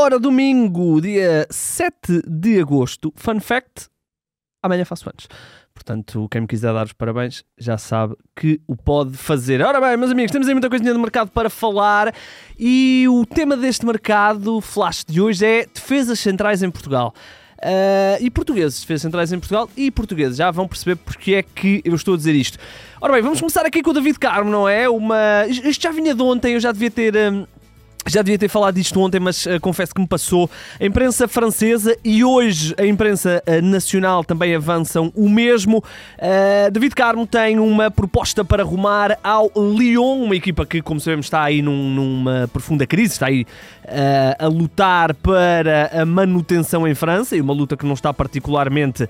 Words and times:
Ora, 0.00 0.16
domingo, 0.16 1.00
dia 1.00 1.44
7 1.50 2.22
de 2.24 2.60
agosto. 2.60 3.12
Fun 3.16 3.40
fact: 3.40 3.88
amanhã 4.62 4.84
faço 4.84 5.08
anos. 5.08 5.26
Portanto, 5.74 6.28
quem 6.30 6.42
me 6.42 6.46
quiser 6.46 6.72
dar 6.72 6.86
os 6.86 6.92
parabéns 6.92 7.42
já 7.58 7.76
sabe 7.76 8.14
que 8.36 8.60
o 8.68 8.76
pode 8.76 9.16
fazer. 9.16 9.60
Ora 9.60 9.80
bem, 9.80 9.96
meus 9.96 10.12
amigos, 10.12 10.30
temos 10.30 10.46
aí 10.46 10.54
muita 10.54 10.70
coisinha 10.70 10.92
de 10.92 10.98
mercado 11.00 11.32
para 11.32 11.50
falar 11.50 12.14
e 12.56 13.06
o 13.10 13.26
tema 13.26 13.56
deste 13.56 13.84
mercado, 13.84 14.60
flash 14.60 15.04
de 15.04 15.20
hoje, 15.20 15.44
é 15.44 15.66
defesas 15.66 16.20
centrais 16.20 16.62
em 16.62 16.70
Portugal. 16.70 17.12
Uh, 17.58 18.22
e 18.22 18.30
portugueses, 18.30 18.80
defesas 18.80 19.02
centrais 19.02 19.32
em 19.32 19.40
Portugal 19.40 19.68
e 19.76 19.90
portugueses, 19.90 20.38
já 20.38 20.48
vão 20.52 20.68
perceber 20.68 20.94
porque 20.94 21.34
é 21.34 21.42
que 21.42 21.82
eu 21.84 21.96
estou 21.96 22.14
a 22.14 22.16
dizer 22.16 22.36
isto. 22.36 22.56
Ora 23.00 23.14
bem, 23.14 23.22
vamos 23.22 23.40
começar 23.40 23.66
aqui 23.66 23.82
com 23.82 23.90
o 23.90 23.94
David 23.94 24.16
Carmo, 24.20 24.48
não 24.48 24.68
é? 24.68 24.88
Uma... 24.88 25.44
Isto 25.48 25.82
já 25.82 25.90
vinha 25.90 26.14
de 26.14 26.22
ontem, 26.22 26.54
eu 26.54 26.60
já 26.60 26.70
devia 26.70 26.88
ter. 26.88 27.16
Um 27.16 27.57
já 28.08 28.22
devia 28.22 28.38
ter 28.38 28.48
falado 28.48 28.74
disto 28.74 29.00
ontem, 29.00 29.20
mas 29.20 29.46
uh, 29.46 29.60
confesso 29.60 29.94
que 29.94 30.00
me 30.00 30.06
passou. 30.06 30.50
A 30.80 30.84
imprensa 30.84 31.28
francesa 31.28 31.96
e 32.04 32.24
hoje 32.24 32.74
a 32.78 32.86
imprensa 32.86 33.42
uh, 33.46 33.62
nacional 33.62 34.24
também 34.24 34.54
avançam 34.54 35.12
o 35.14 35.28
mesmo. 35.28 35.78
Uh, 35.78 36.70
David 36.70 36.94
Carmo 36.94 37.26
tem 37.26 37.58
uma 37.58 37.90
proposta 37.90 38.44
para 38.44 38.62
rumar 38.62 39.18
ao 39.22 39.50
Lyon, 39.56 40.22
uma 40.22 40.36
equipa 40.36 40.64
que, 40.64 40.80
como 40.80 41.00
sabemos, 41.00 41.26
está 41.26 41.42
aí 41.42 41.62
num, 41.62 41.90
numa 41.90 42.48
profunda 42.52 42.86
crise, 42.86 43.12
está 43.12 43.26
aí 43.26 43.46
a 44.38 44.46
lutar 44.48 45.14
para 45.14 45.90
a 46.02 46.04
manutenção 46.04 46.86
em 46.86 46.94
França 46.94 47.34
e 47.34 47.40
uma 47.40 47.54
luta 47.54 47.74
que 47.74 47.86
não 47.86 47.94
está 47.94 48.12
particularmente 48.12 49.08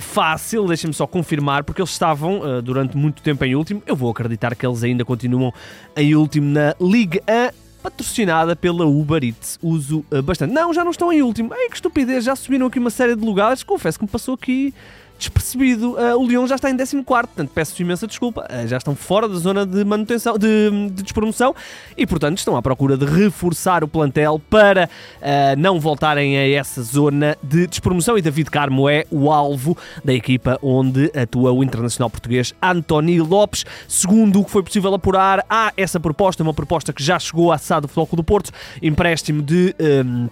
fácil. 0.00 0.66
Deixem-me 0.66 0.94
só 0.94 1.06
confirmar, 1.06 1.64
porque 1.64 1.82
eles 1.82 1.90
estavam 1.90 2.62
durante 2.62 2.96
muito 2.96 3.22
tempo 3.22 3.44
em 3.44 3.54
último. 3.54 3.82
Eu 3.86 3.94
vou 3.94 4.10
acreditar 4.10 4.54
que 4.54 4.66
eles 4.66 4.82
ainda 4.82 5.04
continuam 5.04 5.52
em 5.94 6.14
último 6.14 6.50
na 6.50 6.74
Ligue 6.80 7.20
1 7.28 7.69
patrocinada 7.82 8.54
pela 8.54 8.86
Uber 8.86 9.22
Eats. 9.24 9.58
Uso 9.62 10.04
uh, 10.10 10.22
bastante. 10.22 10.52
Não, 10.52 10.72
já 10.72 10.84
não 10.84 10.90
estão 10.90 11.12
em 11.12 11.22
último. 11.22 11.52
Ai, 11.52 11.68
que 11.68 11.76
estupidez, 11.76 12.24
já 12.24 12.36
subiram 12.36 12.66
aqui 12.66 12.78
uma 12.78 12.90
série 12.90 13.16
de 13.16 13.24
lugares. 13.24 13.62
Confesso 13.62 13.98
que 13.98 14.04
me 14.04 14.10
passou 14.10 14.34
aqui 14.34 14.74
despercebido. 15.20 15.92
Uh, 15.92 16.18
o 16.18 16.26
Lyon 16.26 16.46
já 16.46 16.56
está 16.56 16.70
em 16.70 16.76
14, 16.76 17.04
portanto 17.04 17.50
peço 17.54 17.80
imensa 17.80 18.06
desculpa. 18.06 18.46
Uh, 18.50 18.66
já 18.66 18.78
estão 18.78 18.96
fora 18.96 19.28
da 19.28 19.36
zona 19.36 19.64
de 19.64 19.84
manutenção, 19.84 20.36
de, 20.36 20.70
de 20.90 21.02
despromoção 21.02 21.54
e, 21.96 22.06
portanto, 22.06 22.38
estão 22.38 22.56
à 22.56 22.62
procura 22.62 22.96
de 22.96 23.04
reforçar 23.04 23.84
o 23.84 23.88
plantel 23.88 24.40
para 24.50 24.88
uh, 25.20 25.58
não 25.58 25.78
voltarem 25.78 26.36
a 26.36 26.48
essa 26.48 26.82
zona 26.82 27.36
de 27.42 27.66
despromoção. 27.66 28.16
E 28.18 28.22
David 28.22 28.50
Carmo 28.50 28.88
é 28.88 29.04
o 29.10 29.30
alvo 29.30 29.76
da 30.04 30.12
equipa 30.12 30.58
onde 30.62 31.12
atua 31.16 31.52
o 31.52 31.62
internacional 31.62 32.10
português 32.10 32.54
António 32.60 33.24
Lopes. 33.24 33.64
Segundo 33.86 34.40
o 34.40 34.44
que 34.44 34.50
foi 34.50 34.62
possível 34.62 34.92
apurar, 34.94 35.44
há 35.48 35.72
essa 35.76 36.00
proposta, 36.00 36.42
uma 36.42 36.54
proposta 36.54 36.92
que 36.92 37.02
já 37.02 37.18
chegou 37.18 37.52
à 37.52 37.58
SAD 37.58 37.82
do 37.82 37.88
Futebol 37.88 38.16
do 38.16 38.24
Porto, 38.24 38.50
empréstimo 38.82 39.42
de. 39.42 39.74
Um, 39.78 40.28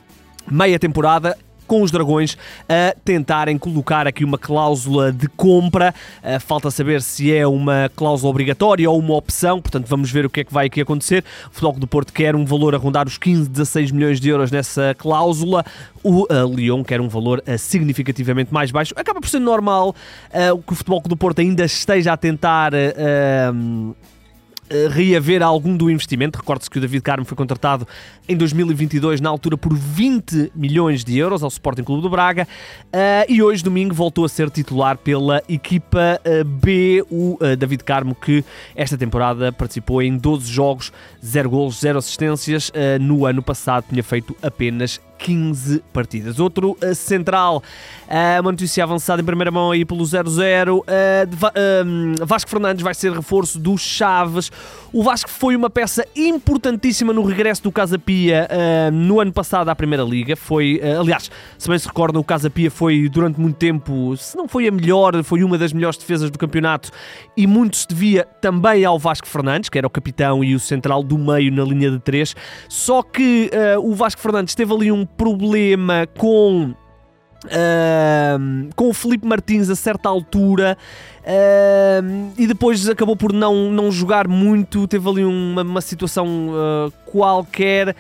meia 0.51 0.79
temporada 0.79 1.37
com 1.69 1.83
os 1.83 1.93
Dragões 1.93 2.37
a 2.69 2.97
tentarem 3.05 3.57
colocar 3.59 4.07
aqui 4.07 4.25
uma 4.25 4.39
cláusula 4.39 5.13
de 5.13 5.29
compra. 5.29 5.95
Uh, 6.25 6.41
falta 6.41 6.71
saber 6.71 7.03
se 7.03 7.33
é 7.33 7.47
uma 7.47 7.91
cláusula 7.95 8.31
obrigatória 8.31 8.91
ou 8.91 8.99
uma 8.99 9.15
opção, 9.15 9.61
portanto 9.61 9.87
vamos 9.87 10.11
ver 10.11 10.27
o 10.27 10.31
que 10.31 10.41
é 10.41 10.45
que 10.45 10.53
vai 10.53 10.67
aqui 10.67 10.81
acontecer. 10.81 11.23
O 11.47 11.51
Futebol 11.53 11.75
do 11.75 11.87
Porto 11.87 12.13
quer 12.13 12.35
um 12.35 12.45
valor 12.45 12.75
a 12.75 12.79
rondar 12.79 13.07
os 13.07 13.19
15, 13.19 13.49
16 13.49 13.93
milhões 13.93 14.21
de 14.21 14.29
euros 14.31 14.51
nessa 14.51 14.97
cláusula. 14.99 15.65
O 16.03 16.23
uh, 16.23 16.55
Lyon 16.55 16.83
quer 16.83 17.01
um 17.01 17.09
valor 17.09 17.43
uh, 17.47 17.59
significativamente 17.59 18.53
mais 18.53 18.71
baixo. 18.71 18.95
Acaba 18.97 19.21
por 19.21 19.29
ser 19.29 19.39
normal 19.39 19.95
que 20.67 20.73
o 20.73 20.75
Futebol 20.75 21.01
do 21.01 21.17
Porto 21.17 21.41
ainda 21.41 21.65
esteja 21.65 22.13
a 22.13 22.17
tentar 22.17 22.73
eh, 22.75 23.51
reaver 24.91 25.43
algum 25.43 25.77
do 25.77 25.91
investimento. 25.91 26.39
Recorde-se 26.39 26.71
que 26.71 26.79
o 26.79 26.81
David 26.81 27.03
Carmo 27.03 27.25
foi 27.25 27.37
contratado 27.37 27.87
em 28.29 28.37
2022, 28.37 29.21
na 29.21 29.31
altura, 29.31 29.57
por 29.57 29.75
20 29.75 30.53
milhões 30.55 31.05
de 31.05 31.17
euros 31.19 31.43
ao 31.43 31.49
Sporting 31.49 31.83
Clube 31.83 32.03
do 32.03 32.11
Braga 32.11 32.47
uh, 32.87 32.99
e 33.29 33.43
hoje, 33.43 33.63
domingo, 33.65 33.95
voltou 33.95 34.25
a 34.25 34.29
ser 34.29 34.51
titular 34.51 34.99
pela 34.99 35.43
equipa 35.49 36.21
uh, 36.25 36.45
B, 36.45 37.05
o 37.11 37.39
David 37.59 37.85
Carmo, 37.85 38.15
que 38.15 38.45
esta 38.75 38.97
temporada 38.97 39.53
participou 39.53 40.03
em 40.03 40.17
12 40.17 40.51
jogos, 40.51 40.93
0 41.25 41.51
golos, 41.51 41.81
0 41.81 41.99
assistências. 41.99 42.71
no 43.01 43.25
ano 43.27 43.43
passado 43.43 43.85
tinha 43.89 44.03
feito 44.03 44.37
apenas 44.43 45.01
15 45.19 45.83
partidas. 45.93 46.39
Outro 46.39 46.77
uh, 46.83 46.95
central, 46.95 47.63
uh, 48.07 48.41
uma 48.41 48.53
notícia 48.53 48.85
avançada 48.85 49.21
em 49.21 49.25
primeira 49.25 49.51
mão 49.51 49.73
aí 49.73 49.85
pelo 49.85 50.05
0-0. 50.05 50.79
Uh, 50.79 52.25
Vasco 52.25 52.49
Fernandes 52.49 52.83
vai 52.83 52.95
ser 52.95 53.13
reforço 53.13 53.59
do 53.59 53.77
Chaves. 53.77 54.51
O 54.93 55.03
Vasco 55.03 55.29
foi 55.29 55.57
uma 55.57 55.69
peça 55.69 56.07
importantíssima 56.17 57.13
no 57.13 57.23
regresso 57.23 57.63
do 57.63 57.73
Casa 57.73 57.99
Pia 57.99 58.49
no 58.91 59.21
ano 59.21 59.33
passado 59.33 59.69
à 59.69 59.77
Primeira 59.77 60.03
Liga. 60.03 60.35
Foi, 60.35 60.81
aliás, 60.99 61.31
se 61.59 61.69
bem 61.69 61.79
se 61.79 61.87
recordam, 61.87 62.23
o 62.23 62.25
Casa 62.25 62.49
Pia 62.49 62.71
foi 62.71 63.07
durante 63.09 63.39
muito 63.39 63.57
tempo, 63.57 64.17
se 64.17 64.35
não 64.35 64.49
foi 64.49 64.67
a 64.67 64.71
melhor, 64.71 65.23
foi 65.23 65.43
uma 65.45 65.59
das 65.59 65.75
melhores 65.75 65.99
defesas 65.99 66.31
do 66.31 66.39
campeonato 66.39 66.91
e 67.37 67.47
muito 67.47 67.77
se 67.77 67.87
devia 67.87 68.25
também 68.41 68.85
ao 68.85 68.99
Vasco 68.99 69.27
Fernandes, 69.27 69.69
que 69.69 69.77
era 69.77 69.87
o 69.87 69.91
capitão 69.91 70.43
e 70.43 70.55
o 70.55 70.61
central 70.61 71.03
do 71.03 71.19
meio 71.19 71.53
na 71.53 71.65
linha 71.65 71.91
de 71.91 71.99
3. 71.99 72.35
Só 72.69 73.03
que 73.03 73.51
o 73.83 73.95
Vasco 73.95 74.23
Fernandes 74.23 74.55
teve 74.55 74.73
ali 74.73 74.91
um 74.91 75.07
problema 75.17 76.07
com. 76.17 76.75
Uh, 77.45 78.69
com 78.75 78.89
o 78.89 78.93
Felipe 78.93 79.25
Martins 79.25 79.71
a 79.71 79.77
certa 79.77 80.09
altura 80.09 80.77
uh, 81.21 82.33
e 82.37 82.49
depois 82.49 82.89
acabou 82.89 83.17
por 83.17 83.33
não, 83.33 83.71
não 83.71 83.93
jogar 83.93 84.27
muito. 84.27 84.89
Teve 84.89 85.09
ali 85.09 85.25
uma, 85.25 85.63
uma 85.63 85.81
situação 85.81 86.49
uh, 86.49 86.93
qualquer 87.07 87.95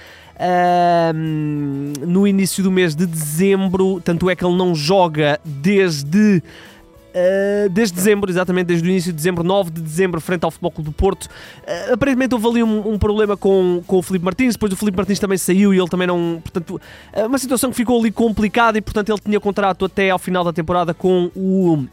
no 2.07 2.25
início 2.27 2.63
do 2.63 2.71
mês 2.71 2.95
de 2.95 3.07
dezembro. 3.07 4.01
Tanto 4.01 4.29
é 4.31 4.37
que 4.37 4.45
ele 4.45 4.57
não 4.57 4.75
joga 4.75 5.41
desde 5.45 6.43
Uh, 7.09 7.69
desde 7.71 7.95
dezembro, 7.95 8.31
exatamente 8.31 8.67
desde 8.67 8.87
o 8.87 8.91
início 8.91 9.13
de 9.13 9.17
dezembro, 9.17 9.43
9 9.43 9.71
de 9.71 9.81
dezembro, 9.81 10.21
frente 10.21 10.45
ao 10.45 10.51
Futebol 10.51 10.71
Clube 10.71 10.91
do 10.91 10.93
Porto. 10.93 11.25
Uh, 11.25 11.95
aparentemente 11.95 12.35
houve 12.35 12.47
ali 12.47 12.63
um, 12.63 12.93
um, 12.93 12.99
problema 12.99 13.37
com, 13.37 13.83
com 13.87 13.97
o 13.97 14.03
Felipe 14.03 14.25
Martins, 14.25 14.55
depois 14.55 14.73
o 14.73 14.77
Felipe 14.77 14.97
Martins 14.97 15.19
também 15.19 15.39
saiu 15.39 15.73
e 15.73 15.79
ele 15.79 15.89
também 15.89 16.07
não. 16.07 16.41
Portanto, 16.43 16.81
uh, 17.15 17.27
uma 17.27 17.39
situação 17.39 17.71
que 17.71 17.77
ficou 17.77 17.99
ali 17.99 18.11
complicada 18.11 18.77
e, 18.79 18.81
portanto, 18.81 19.11
ele 19.11 19.21
tinha 19.21 19.41
contrato 19.41 19.85
até 19.85 20.11
ao 20.11 20.19
final 20.19 20.45
da 20.45 20.53
temporada 20.53 20.93
com 20.93 21.31
o 21.35 21.87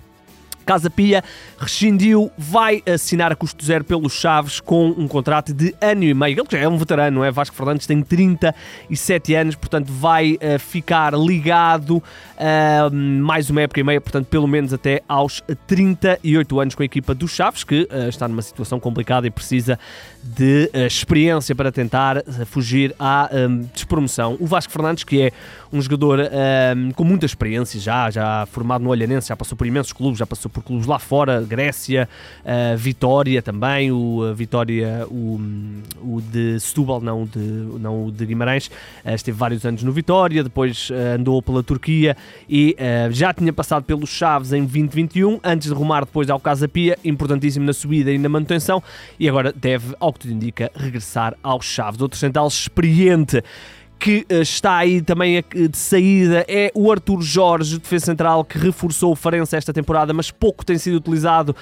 Casa 0.66 0.90
Pia 0.90 1.24
rescindiu, 1.58 2.32
vai 2.38 2.82
assinar 2.92 3.32
a 3.32 3.36
custo 3.36 3.64
zero 3.64 3.84
pelos 3.84 4.14
Chaves 4.14 4.60
com 4.60 4.90
um 4.90 5.08
contrato 5.08 5.54
de 5.54 5.76
ano 5.80 6.04
e 6.04 6.14
meio. 6.14 6.40
Ele 6.40 6.48
já 6.50 6.58
é 6.58 6.68
um 6.68 6.78
veterano, 6.78 7.18
não 7.18 7.26
é? 7.26 7.32
Vasco 7.32 7.56
Fernandes 7.56 7.86
tem 7.86 8.02
37 8.02 9.36
anos, 9.36 9.56
portanto 9.56 9.92
vai 9.92 10.34
uh, 10.34 10.60
ficar 10.60 11.14
ligado 11.14 11.98
uh, 11.98 12.94
mais 12.94 13.50
uma 13.50 13.62
época 13.62 13.80
e 13.80 13.84
meia, 13.84 14.02
portanto 14.02 14.28
pelo 14.28 14.48
menos 14.48 14.74
até 14.74 15.02
aos 15.08 15.44
38 15.68 16.60
anos 16.60 16.76
com 16.76 16.82
a 16.82 16.86
equipa 16.86 17.14
dos 17.14 17.32
Chaves, 17.32 17.64
que 17.64 17.88
uh, 17.92 18.10
está 18.10 18.28
numa 18.28 18.42
situação 18.42 18.80
complicada 18.80 19.28
e 19.28 19.32
precisa 19.32 19.80
de 20.24 20.72
experiência 20.88 21.54
para 21.54 21.72
tentar 21.72 22.24
fugir 22.48 22.96
à 23.00 23.30
um, 23.32 23.62
despromoção. 23.72 24.36
O 24.40 24.48
Vasco 24.48 24.74
Fernandes, 24.74 25.04
que 25.04 25.22
é 25.22 25.32
um 25.72 25.80
jogador 25.80 26.20
um, 26.20 26.92
com 26.92 27.04
muita 27.04 27.28
experiência 27.28 27.80
já, 27.80 28.10
já 28.10 28.46
formado 28.48 28.84
no 28.84 28.90
Olhanense, 28.90 29.28
já 29.28 29.36
passou 29.36 29.56
por 29.56 29.68
imensos 29.68 29.94
clubes, 29.94 30.18
já 30.18 30.26
passou 30.26 30.50
por 30.56 30.64
clubes 30.64 30.88
lá 30.88 30.98
fora, 30.98 31.42
Grécia, 31.42 32.08
uh, 32.46 32.78
Vitória 32.78 33.42
também, 33.42 33.92
o 33.92 34.34
Vitória, 34.34 35.06
o, 35.10 35.38
o 36.02 36.22
de 36.22 36.58
Setúbal, 36.62 37.02
não 37.02 37.26
de, 37.26 37.40
não 37.40 38.06
o 38.06 38.12
de 38.12 38.26
Guimarães, 38.26 38.68
uh, 38.68 39.14
esteve 39.14 39.38
vários 39.38 39.66
anos 39.66 39.84
no 39.84 39.92
Vitória, 39.92 40.42
depois 40.42 40.90
uh, 40.90 41.16
andou 41.20 41.42
pela 41.42 41.62
Turquia 41.62 42.16
e 42.50 42.76
já 43.12 43.34
tinha 43.34 43.52
passado 43.52 43.84
pelos 43.84 44.10
Chaves 44.10 44.54
em 44.54 44.62
2021, 44.62 45.40
antes 45.44 45.68
de 45.68 45.74
rumar 45.74 46.06
depois 46.06 46.30
ao 46.30 46.40
Casa 46.40 46.68
Pia, 46.68 46.98
importantíssimo 47.04 47.66
na 47.66 47.74
subida 47.74 48.12
e 48.12 48.18
na 48.18 48.30
manutenção, 48.30 48.82
e 49.20 49.28
agora 49.28 49.52
deve, 49.52 49.94
ao 50.00 50.14
que 50.14 50.20
tudo 50.20 50.34
indica, 50.34 50.72
regressar 50.76 51.36
aos 51.44 51.66
Chaves. 51.66 52.00
Outro 52.00 52.18
central 52.18 52.48
experiente 52.48 53.44
que 54.00 54.26
eh, 54.30 54.42
está 54.42 54.78
aí 54.78 55.02
também 55.02 55.44
de 55.52 55.78
saída 55.78 56.46
é 56.48 56.72
o 56.76 56.92
Arthur 56.92 57.22
Jorge, 57.22 57.80
defesa 57.80 58.06
central, 58.06 58.44
que 58.44 58.58
reforçou 58.58 59.12
o 59.12 59.16
Farense 59.16 59.56
esta 59.56 59.74
temporada, 59.74 60.14
mas 60.14 60.32
pouco 60.32 60.66
tem 60.66 60.78
sido 60.78 60.98
utilizado. 60.98 61.56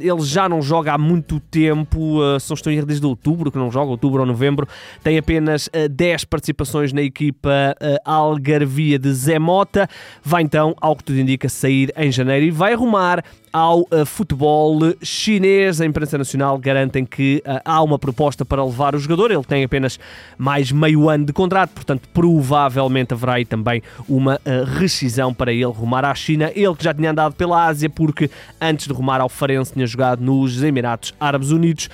ele 0.00 0.22
já 0.22 0.48
não 0.48 0.62
joga 0.62 0.92
há 0.92 0.98
muito 0.98 1.40
tempo, 1.40 2.20
uh, 2.20 2.38
se 2.38 2.50
não 2.50 2.54
estou 2.54 2.72
em 2.72 2.84
desde 2.84 3.06
outubro, 3.06 3.50
que 3.50 3.58
não 3.58 3.70
joga, 3.70 3.90
outubro 3.90 4.20
ou 4.20 4.26
novembro. 4.26 4.68
Tem 5.02 5.16
apenas 5.18 5.70
10 5.90 6.22
uh, 6.22 6.28
participações 6.28 6.92
na 6.92 7.02
equipa 7.02 7.74
Algarvia 8.04 8.98
de 8.98 9.12
Zé 9.12 9.38
Mota. 9.38 9.88
Vai 10.22 10.42
então, 10.42 10.74
ao 10.80 10.94
que 10.94 11.04
tudo 11.04 11.18
indica, 11.18 11.48
sair 11.48 11.92
em 11.96 12.12
janeiro 12.12 12.46
e 12.46 12.50
vai 12.50 12.74
arrumar 12.74 13.24
ao 13.54 13.82
uh, 13.82 14.04
futebol 14.04 14.80
chinês. 15.00 15.80
A 15.80 15.86
imprensa 15.86 16.18
nacional 16.18 16.58
garantem 16.58 17.06
que 17.06 17.40
uh, 17.46 17.60
há 17.64 17.80
uma 17.80 18.00
proposta 18.00 18.44
para 18.44 18.64
levar 18.64 18.96
o 18.96 18.98
jogador. 18.98 19.30
Ele 19.30 19.44
tem 19.44 19.62
apenas 19.62 19.96
mais 20.36 20.72
meio 20.72 21.08
ano 21.08 21.24
de 21.24 21.32
contrato 21.32 21.70
portanto, 21.70 22.08
provavelmente 22.12 23.14
haverá 23.14 23.34
aí 23.34 23.44
também 23.44 23.80
uma 24.08 24.34
uh, 24.34 24.64
rescisão 24.76 25.32
para 25.32 25.52
ele 25.52 25.66
rumar 25.66 26.04
à 26.04 26.12
China. 26.16 26.50
Ele 26.52 26.74
que 26.74 26.82
já 26.82 26.92
tinha 26.92 27.12
andado 27.12 27.36
pela 27.36 27.64
Ásia, 27.64 27.88
porque 27.88 28.28
antes 28.60 28.88
de 28.88 28.92
rumar 28.92 29.20
ao 29.20 29.28
Farense 29.28 29.72
tinha 29.72 29.86
jogado 29.86 30.20
nos 30.20 30.60
Emirados 30.60 31.14
Árabes 31.20 31.52
Unidos. 31.52 31.88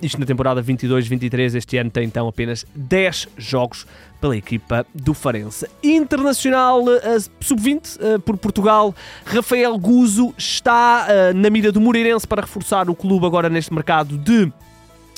Isto 0.00 0.20
na 0.20 0.26
temporada 0.26 0.62
22-23. 0.62 1.56
Este 1.56 1.76
ano 1.78 1.90
tem 1.90 2.04
então 2.04 2.28
apenas 2.28 2.64
10 2.76 3.28
jogos 3.36 3.84
pela 4.20 4.36
equipa 4.36 4.86
do 4.94 5.14
Farense. 5.14 5.68
Internacional 5.82 6.82
uh, 6.82 7.30
Sub-20 7.40 7.96
uh, 7.96 8.20
por 8.20 8.36
Portugal, 8.36 8.94
Rafael 9.24 9.76
Guzo 9.78 10.34
está 10.36 11.06
uh, 11.08 11.36
na 11.36 11.50
mira 11.50 11.70
do 11.72 11.80
Moreirense 11.80 12.26
para 12.26 12.42
reforçar 12.42 12.90
o 12.90 12.94
clube 12.94 13.26
agora 13.26 13.48
neste 13.48 13.72
mercado 13.72 14.18
de 14.18 14.52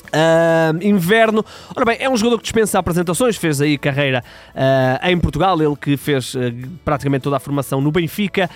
Uh, 0.07 0.85
inverno. 0.85 1.45
Ora 1.73 1.85
bem, 1.85 1.97
é 1.99 2.09
um 2.09 2.17
jogador 2.17 2.37
que 2.37 2.43
dispensa 2.43 2.77
apresentações, 2.77 3.37
fez 3.37 3.61
aí 3.61 3.77
carreira 3.77 4.21
uh, 4.53 5.07
em 5.07 5.17
Portugal, 5.17 5.61
ele 5.61 5.75
que 5.75 5.95
fez 5.95 6.33
uh, 6.33 6.39
praticamente 6.83 7.23
toda 7.23 7.37
a 7.37 7.39
formação 7.39 7.79
no 7.79 7.91
Benfica, 7.91 8.49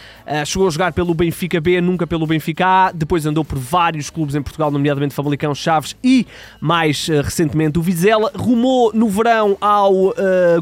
chegou 0.45 0.67
a 0.67 0.71
jogar 0.71 0.91
pelo 0.91 1.13
Benfica 1.13 1.61
B, 1.61 1.79
nunca 1.79 2.05
pelo 2.05 2.27
Benfica 2.27 2.65
A, 2.65 2.91
depois 2.91 3.25
andou 3.25 3.45
por 3.45 3.57
vários 3.57 4.09
clubes 4.09 4.35
em 4.35 4.41
Portugal, 4.41 4.69
nomeadamente 4.69 5.13
Famalicão, 5.13 5.55
Chaves 5.55 5.95
e 6.03 6.27
mais 6.59 7.07
recentemente 7.07 7.79
o 7.79 7.81
Vizela, 7.81 8.31
rumou 8.35 8.91
no 8.93 9.07
verão 9.07 9.55
ao 9.61 10.13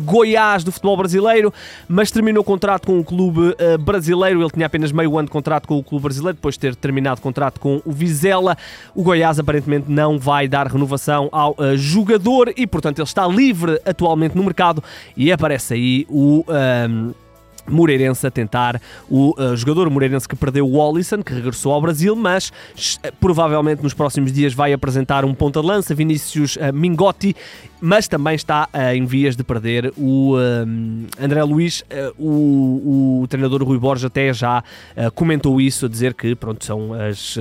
Goiás 0.01 0.63
do 0.63 0.71
futebol 0.71 0.97
brasileiro, 0.97 1.51
mas 1.87 2.11
terminou 2.11 2.43
contrato 2.43 2.85
com 2.85 2.99
o 2.99 3.03
clube 3.03 3.55
brasileiro, 3.79 4.41
ele 4.41 4.51
tinha 4.51 4.65
apenas 4.65 4.91
meio 4.91 5.17
ano 5.17 5.27
de 5.27 5.31
contrato 5.31 5.67
com 5.67 5.77
o 5.77 5.83
clube 5.83 6.03
brasileiro, 6.03 6.35
depois 6.35 6.55
de 6.55 6.59
ter 6.59 6.75
terminado 6.75 7.21
contrato 7.21 7.59
com 7.59 7.81
o 7.85 7.91
Vizela, 7.91 8.57
o 8.93 9.01
Goiás 9.01 9.39
aparentemente 9.39 9.89
não 9.89 10.19
vai 10.19 10.47
dar 10.47 10.67
renovação 10.73 11.29
ao 11.31 11.51
uh, 11.51 11.77
jogador 11.77 12.53
e, 12.55 12.67
portanto, 12.67 12.99
ele 12.99 13.07
está 13.07 13.27
livre 13.27 13.79
atualmente 13.85 14.35
no 14.35 14.43
mercado 14.43 14.83
e 15.15 15.31
aparece 15.31 15.73
aí 15.73 16.05
o. 16.09 16.43
Um, 16.89 17.13
Moreirense 17.67 18.27
a 18.27 18.31
tentar 18.31 18.81
o 19.09 19.33
uh, 19.39 19.55
jogador 19.55 19.89
Moreirense 19.89 20.27
que 20.27 20.35
perdeu 20.35 20.67
o 20.67 20.77
Wallison, 20.77 21.21
que 21.23 21.33
regressou 21.33 21.71
ao 21.71 21.81
Brasil, 21.81 22.15
mas 22.15 22.49
uh, 22.49 23.13
provavelmente 23.19 23.81
nos 23.81 23.93
próximos 23.93 24.31
dias 24.31 24.53
vai 24.53 24.73
apresentar 24.73 25.23
um 25.23 25.33
ponta 25.33 25.61
de 25.61 25.67
lança, 25.67 25.95
Vinícius 25.95 26.55
uh, 26.57 26.73
Mingotti, 26.73 27.35
mas 27.79 28.07
também 28.07 28.35
está 28.35 28.67
uh, 28.73 28.95
em 28.95 29.05
vias 29.05 29.35
de 29.35 29.43
perder 29.43 29.93
o 29.97 30.35
André 31.19 31.43
Luiz. 31.43 31.83
O, 32.17 33.21
o, 33.21 33.27
treinador 33.27 33.63
Rui 33.63 33.77
Borges 33.77 34.05
até 34.05 34.33
já 34.33 34.63
comentou 35.15 35.59
isso, 35.59 35.85
a 35.85 35.89
dizer 35.89 36.13
que 36.13 36.35
pronto, 36.35 36.63
são 36.63 36.93
as, 36.93 37.37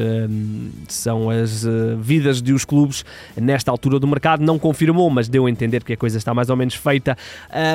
são 0.88 1.30
as 1.30 1.64
vidas 2.00 2.42
de 2.42 2.52
os 2.52 2.64
clubes 2.64 3.04
nesta 3.36 3.70
altura 3.70 3.98
do 3.98 4.06
mercado. 4.06 4.42
Não 4.42 4.58
confirmou, 4.58 5.08
mas 5.10 5.28
deu 5.28 5.46
a 5.46 5.50
entender 5.50 5.84
que 5.84 5.92
a 5.92 5.96
coisa 5.96 6.18
está 6.18 6.34
mais 6.34 6.50
ou 6.50 6.56
menos 6.56 6.74
feita. 6.74 7.16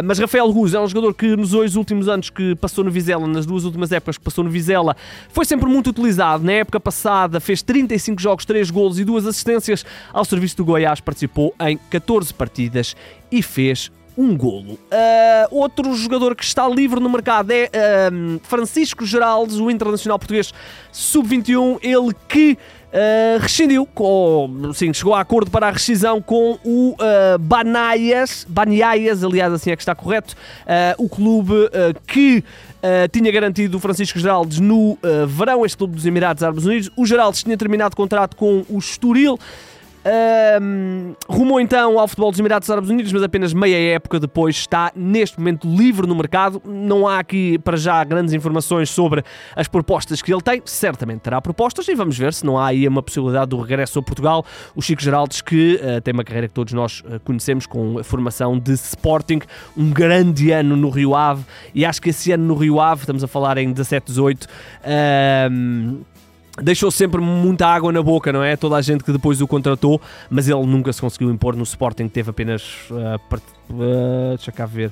mas 0.03 0.19
Rafael 0.19 0.49
Ruz 0.49 0.73
é 0.73 0.79
um 0.79 0.87
jogador 0.87 1.13
que 1.13 1.35
nos 1.35 1.51
dois 1.51 1.75
últimos 1.75 2.07
anos 2.09 2.29
que 2.37 2.55
passou 2.55 2.83
no 2.83 2.91
Vizela, 2.91 3.25
nas 3.25 3.47
duas 3.47 3.63
últimas 3.63 3.91
épocas 3.91 4.15
que 4.15 4.23
passou 4.23 4.43
no 4.43 4.49
Vizela, 4.51 4.95
foi 5.29 5.43
sempre 5.43 5.67
muito 5.67 5.89
utilizado. 5.89 6.43
Na 6.43 6.53
época 6.53 6.79
passada 6.79 7.39
fez 7.39 7.63
35 7.63 8.21
jogos, 8.21 8.45
3 8.45 8.69
golos 8.69 8.99
e 8.99 9.03
2 9.03 9.25
assistências. 9.25 9.83
Ao 10.13 10.23
serviço 10.23 10.57
do 10.57 10.65
Goiás 10.65 11.01
participou 11.01 11.55
em 11.59 11.77
14 11.89 12.31
partidas 12.35 12.95
e 13.31 13.41
fez 13.41 13.91
um 14.15 14.37
golo. 14.37 14.73
Uh, 14.73 15.47
outro 15.51 15.93
jogador 15.95 16.35
que 16.35 16.43
está 16.43 16.67
livre 16.67 16.99
no 16.99 17.09
mercado 17.09 17.51
é 17.51 17.65
uh, 17.65 18.39
Francisco 18.43 19.05
Geraldes, 19.05 19.57
o 19.57 19.69
internacional 19.69 20.19
português 20.19 20.53
sub-21, 20.91 21.79
ele 21.81 22.15
que 22.27 22.57
uh, 22.93 23.39
rescindiu, 23.39 23.85
com, 23.85 24.71
sim, 24.73 24.93
chegou 24.93 25.13
a 25.13 25.21
acordo 25.21 25.51
para 25.51 25.67
a 25.67 25.71
rescisão 25.71 26.21
com 26.21 26.57
o 26.63 26.91
uh, 26.91 27.37
Banaias, 27.39 28.45
Banaias, 28.47 29.23
aliás, 29.23 29.53
assim 29.53 29.71
é 29.71 29.75
que 29.75 29.81
está 29.81 29.95
correto, 29.95 30.35
o 30.97 31.07
clube 31.09 31.53
que 32.07 32.43
Uh, 32.77 33.09
tinha 33.11 33.31
garantido 33.31 33.77
o 33.77 33.79
Francisco 33.79 34.19
Geraldes 34.19 34.59
no 34.59 34.91
uh, 34.91 35.25
verão, 35.27 35.65
este 35.65 35.75
clube 35.75 35.95
dos 35.95 36.05
Emirados 36.05 36.43
Árabes 36.43 36.63
Unidos. 36.63 36.91
O 36.95 37.07
Geraldes 37.07 37.41
tinha 37.41 37.57
terminado 37.57 37.95
contrato 37.95 38.35
com 38.35 38.63
o 38.69 38.77
Estoril. 38.77 39.39
Um, 40.07 41.15
rumou 41.27 41.59
então 41.59 41.99
ao 41.99 42.07
futebol 42.07 42.31
dos 42.31 42.39
Emirados 42.39 42.69
Árabes 42.69 42.89
Unidos, 42.89 43.11
mas 43.11 43.21
apenas 43.21 43.51
meia 43.51 43.95
época 43.95 44.21
depois 44.21 44.55
está 44.55 44.89
neste 44.95 45.37
momento 45.37 45.67
livre 45.67 46.07
no 46.07 46.15
mercado. 46.15 46.61
Não 46.65 47.05
há 47.05 47.19
aqui 47.19 47.59
para 47.59 47.75
já 47.75 48.01
grandes 48.05 48.33
informações 48.33 48.89
sobre 48.89 49.21
as 49.53 49.67
propostas 49.67 50.21
que 50.21 50.33
ele 50.33 50.41
tem. 50.41 50.61
Certamente 50.63 51.21
terá 51.21 51.41
propostas 51.41 51.87
e 51.89 51.95
vamos 51.95 52.17
ver 52.17 52.33
se 52.33 52.45
não 52.45 52.57
há 52.57 52.67
aí 52.67 52.87
uma 52.87 53.03
possibilidade 53.03 53.49
do 53.49 53.59
regresso 53.59 53.99
a 53.99 54.01
Portugal. 54.01 54.45
O 54.73 54.81
Chico 54.81 55.01
Geraldes, 55.01 55.41
que 55.41 55.75
uh, 55.75 55.99
tem 55.99 56.13
uma 56.13 56.23
carreira 56.23 56.47
que 56.47 56.53
todos 56.53 56.71
nós 56.71 57.01
uh, 57.01 57.19
conhecemos 57.25 57.65
com 57.65 57.99
a 57.99 58.03
formação 58.03 58.57
de 58.57 58.73
Sporting, 58.73 59.41
um 59.75 59.89
grande 59.91 60.51
ano 60.51 60.77
no 60.77 60.89
Rio 60.89 61.15
Ave, 61.15 61.43
e 61.75 61.85
acho 61.85 62.01
que 62.01 62.11
esse 62.11 62.31
ano 62.31 62.45
no 62.45 62.55
Rio 62.55 62.79
Ave, 62.79 63.01
estamos 63.01 63.23
a 63.23 63.27
falar 63.27 63.57
em 63.57 63.73
17, 63.73 64.05
18. 64.05 64.43
Uh, 64.45 66.05
deixou 66.61 66.91
sempre 66.91 67.21
muita 67.21 67.67
água 67.67 67.91
na 67.91 68.01
boca, 68.01 68.31
não 68.31 68.43
é? 68.43 68.55
Toda 68.55 68.75
a 68.75 68.81
gente 68.81 69.03
que 69.03 69.11
depois 69.11 69.41
o 69.41 69.47
contratou, 69.47 70.01
mas 70.29 70.47
ele 70.47 70.65
nunca 70.65 70.91
se 70.91 71.01
conseguiu 71.01 71.31
impor 71.31 71.55
no 71.55 71.63
Sporting, 71.63 72.07
teve 72.07 72.29
apenas. 72.29 72.63
Uh, 72.89 73.19
part... 73.29 73.43
uh, 73.69 74.35
deixa 74.35 74.51
cá 74.51 74.65
ver. 74.65 74.91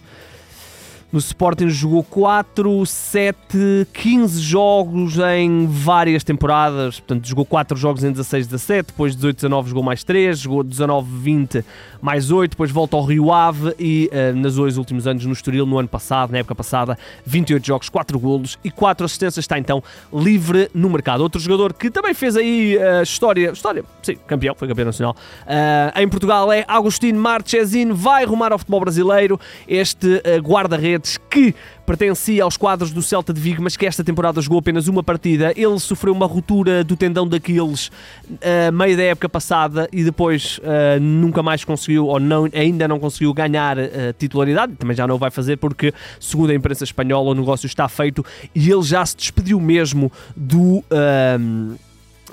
No 1.11 1.19
Sporting 1.19 1.69
jogou 1.69 2.03
4, 2.03 2.85
7, 2.85 3.87
15 3.93 4.41
jogos 4.41 5.17
em 5.17 5.65
várias 5.67 6.23
temporadas. 6.23 6.99
Portanto, 6.99 7.27
jogou 7.27 7.45
4 7.45 7.77
jogos 7.77 8.03
em 8.03 8.11
16, 8.11 8.47
17, 8.47 8.87
depois 8.87 9.15
18, 9.15 9.35
19 9.37 9.69
jogou 9.69 9.83
mais 9.83 10.03
3, 10.03 10.37
jogou 10.37 10.63
19, 10.63 11.07
20 11.09 11.65
mais 12.01 12.31
8, 12.31 12.51
depois 12.51 12.69
volta 12.69 12.97
ao 12.97 13.03
Rio 13.03 13.31
Ave 13.31 13.73
e 13.79 14.09
uh, 14.11 14.35
nos 14.35 14.55
dois 14.55 14.77
últimos 14.77 15.07
anos 15.07 15.25
no 15.25 15.33
Estoril, 15.33 15.65
no 15.65 15.79
ano 15.79 15.87
passado, 15.87 16.31
na 16.31 16.39
época 16.39 16.53
passada, 16.53 16.97
28 17.25 17.65
jogos, 17.65 17.89
4 17.89 18.19
golos 18.19 18.59
e 18.63 18.69
4 18.69 19.05
assistências, 19.05 19.43
está 19.43 19.57
então 19.57 19.81
livre 20.13 20.69
no 20.73 20.89
mercado. 20.89 21.21
Outro 21.21 21.39
jogador 21.39 21.73
que 21.73 21.89
também 21.89 22.13
fez 22.13 22.35
aí 22.35 22.77
uh, 22.77 23.01
história, 23.01 23.51
história, 23.51 23.83
sim, 24.03 24.15
campeão, 24.27 24.53
foi 24.53 24.67
campeão 24.67 24.85
nacional, 24.85 25.15
uh, 25.15 25.99
em 25.99 26.07
Portugal 26.07 26.51
é 26.51 26.65
Agostinho 26.67 27.19
Marchesino, 27.19 27.95
vai 27.95 28.25
rumar 28.25 28.51
ao 28.51 28.59
futebol 28.59 28.81
brasileiro, 28.81 29.39
este 29.67 30.21
guarda-redes 30.43 30.94
que 31.29 31.53
pertencia 31.85 32.43
aos 32.43 32.57
quadros 32.57 32.91
do 32.91 33.01
Celta 33.01 33.31
de 33.33 33.39
Vigo, 33.39 33.61
mas 33.61 33.77
que 33.77 33.85
esta 33.85 34.03
temporada 34.03 34.41
jogou 34.41 34.59
apenas 34.59 34.87
uma 34.87 35.03
partida. 35.03 35.53
Ele 35.55 35.79
sofreu 35.79 36.13
uma 36.13 36.25
ruptura 36.25 36.83
do 36.83 36.95
tendão 36.95 37.27
daqueles 37.27 37.87
uh, 37.87 38.71
meio 38.73 38.97
da 38.97 39.03
época 39.03 39.29
passada 39.29 39.87
e 39.91 40.03
depois 40.03 40.59
uh, 40.59 40.99
nunca 40.99 41.43
mais 41.43 41.63
conseguiu, 41.63 42.07
ou 42.07 42.19
não, 42.19 42.49
ainda 42.53 42.87
não 42.87 42.99
conseguiu 42.99 43.33
ganhar 43.33 43.77
uh, 43.77 44.13
titularidade. 44.17 44.73
Também 44.75 44.95
já 44.95 45.07
não 45.07 45.17
vai 45.17 45.31
fazer 45.31 45.57
porque, 45.57 45.93
segundo 46.19 46.49
a 46.49 46.53
imprensa 46.55 46.83
espanhola, 46.83 47.31
o 47.31 47.35
negócio 47.35 47.67
está 47.67 47.87
feito 47.87 48.25
e 48.53 48.71
ele 48.71 48.83
já 48.83 49.05
se 49.05 49.15
despediu 49.15 49.59
mesmo 49.59 50.11
do. 50.35 50.77
Uh, 50.79 51.75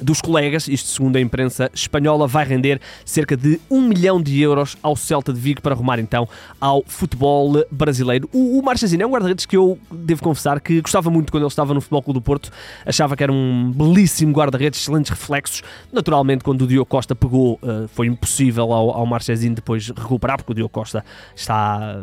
dos 0.01 0.21
colegas, 0.21 0.69
isto 0.69 0.89
segundo 0.89 1.17
a 1.17 1.21
imprensa 1.21 1.71
espanhola, 1.75 2.27
vai 2.27 2.45
render 2.45 2.81
cerca 3.05 3.37
de 3.37 3.61
1 3.71 3.81
milhão 3.83 4.23
de 4.23 4.41
euros 4.41 4.77
ao 4.83 4.97
Celta 4.97 5.33
de 5.33 5.41
Vigo 5.41 5.61
para 5.61 5.75
arrumar 5.75 5.99
então 5.99 6.29
ao 6.61 6.83
futebol 6.87 7.65
brasileiro. 7.71 8.29
O, 8.33 8.59
o 8.59 8.63
é 8.63 9.07
um 9.07 9.11
guarda-redes 9.11 9.45
que 9.45 9.57
eu 9.57 9.79
devo 9.91 10.23
confessar 10.23 10.61
que 10.61 10.81
gostava 10.81 11.11
muito 11.11 11.31
quando 11.31 11.43
ele 11.43 11.49
estava 11.49 11.75
no 11.75 11.81
Futebol 11.81 12.03
Clube 12.03 12.21
do 12.21 12.23
Porto, 12.23 12.51
achava 12.87 13.17
que 13.17 13.23
era 13.23 13.33
um 13.33 13.71
belíssimo 13.75 14.33
guarda-redes, 14.33 14.81
excelentes 14.81 15.11
reflexos. 15.11 15.63
Naturalmente, 15.93 16.43
quando 16.43 16.63
o 16.63 16.67
Diogo 16.67 16.87
Costa 16.87 17.15
pegou, 17.15 17.59
uh, 17.63 17.87
foi 17.89 18.07
impossível 18.07 18.73
ao, 18.73 18.91
ao 18.91 19.07
depois 19.55 19.89
recuperar, 19.89 20.39
porque 20.39 20.53
o 20.53 20.55
Diogo 20.55 20.71
Costa 20.71 21.05
está 21.37 22.01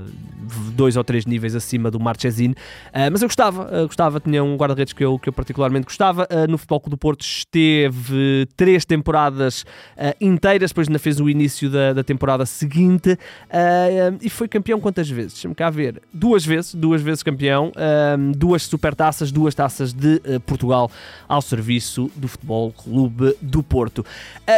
dois 0.74 0.96
ou 0.96 1.04
três 1.04 1.26
níveis 1.26 1.56
acima 1.56 1.90
do 1.90 2.00
Marchesino. 2.00 2.54
Uh, 2.90 3.12
mas 3.12 3.22
eu 3.22 3.28
gostava, 3.28 3.86
gostava, 3.86 4.20
tinha 4.20 4.44
um 4.44 4.56
guarda-redes 4.56 4.94
que 4.94 5.04
eu, 5.04 5.18
que 5.18 5.30
eu 5.30 5.34
particularmente 5.34 5.86
gostava. 5.86 6.28
no 6.48 6.58
Futebol 6.58 6.80
Clube 6.80 6.92
do 6.92 6.98
Porto 6.98 7.22
esteve 7.22 7.79
teve 7.80 8.48
três 8.58 8.84
temporadas 8.84 9.62
uh, 9.62 10.14
inteiras, 10.20 10.72
depois 10.72 10.88
ainda 10.88 11.00
fez 11.00 11.20
o 11.20 11.30
início 11.30 11.70
da, 11.70 11.94
da 11.94 12.04
temporada 12.04 12.46
seguinte 12.46 13.14
uh, 13.14 14.18
e 14.22 14.30
foi 14.30 14.50
campeão 14.50 14.82
quantas 14.82 15.10
vezes? 15.10 15.34
Deixa-me 15.34 15.56
cá 15.56 15.70
ver. 15.70 16.02
Duas 16.14 16.46
vezes, 16.46 16.76
duas 16.76 17.02
vezes 17.02 17.24
campeão, 17.24 17.70
uh, 17.70 18.32
duas 18.36 18.64
supertaças, 18.64 19.32
duas 19.32 19.56
taças 19.56 19.94
de 19.94 20.22
Portugal 20.46 20.92
ao 21.28 21.42
serviço 21.42 22.12
do 22.16 22.28
Futebol 22.28 22.72
Clube 22.72 23.36
do 23.42 23.64
Porto. 23.64 24.06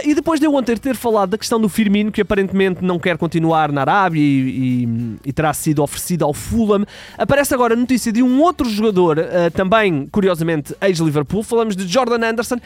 e 0.04 0.16
depois 0.16 0.40
de 0.40 0.46
eu 0.46 0.56
ontem 0.56 0.76
ter 0.76 0.96
falado 0.96 1.32
da 1.32 1.38
questão 1.38 1.60
do 1.60 1.70
Firmino, 1.70 2.12
que 2.12 2.22
aparentemente 2.22 2.84
não 2.84 2.98
quer 2.98 3.18
continuar 3.18 3.72
na 3.72 3.82
Arábia 3.82 4.22
e, 4.22 4.86
e, 4.86 5.18
e 5.26 5.34
terá 5.34 5.54
sido 5.54 5.84
oferecido 5.84 6.26
ao 6.26 6.34
Fulham, 6.34 6.86
aparece 7.18 7.54
agora 7.54 7.74
a 7.74 7.78
notícia 7.78 8.12
de 8.12 8.24
um 8.24 8.42
outro 8.42 8.70
jogador, 8.70 9.18
também 9.54 10.08
curiosamente 10.08 10.76
ex-Liverpool, 10.82 11.44
falamos 11.44 11.76
de 11.76 11.88
Jordan 11.88 12.26
Anderson, 12.26 12.58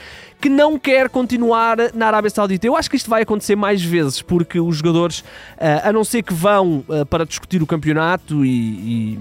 que 0.46 0.50
não 0.50 0.78
quer 0.78 1.10
continuar 1.10 1.76
na 1.96 2.06
Arábia 2.06 2.30
Saudita. 2.30 2.68
Eu 2.68 2.78
acho 2.78 2.88
que 2.88 2.96
isto 2.96 3.10
vai 3.10 3.24
acontecer 3.24 3.56
mais 3.56 3.84
vezes, 3.84 4.22
porque 4.22 4.60
os 4.60 4.78
jogadores, 4.78 5.24
eh, 5.58 5.82
a 5.84 5.92
não 5.92 6.04
ser 6.04 6.22
que 6.22 6.36
vão 6.36 6.86
eh, 6.88 7.04
para 7.04 7.26
discutir 7.26 7.64
o 7.64 7.66
campeonato 7.66 8.46
e, 8.46 8.50
e 8.52 9.20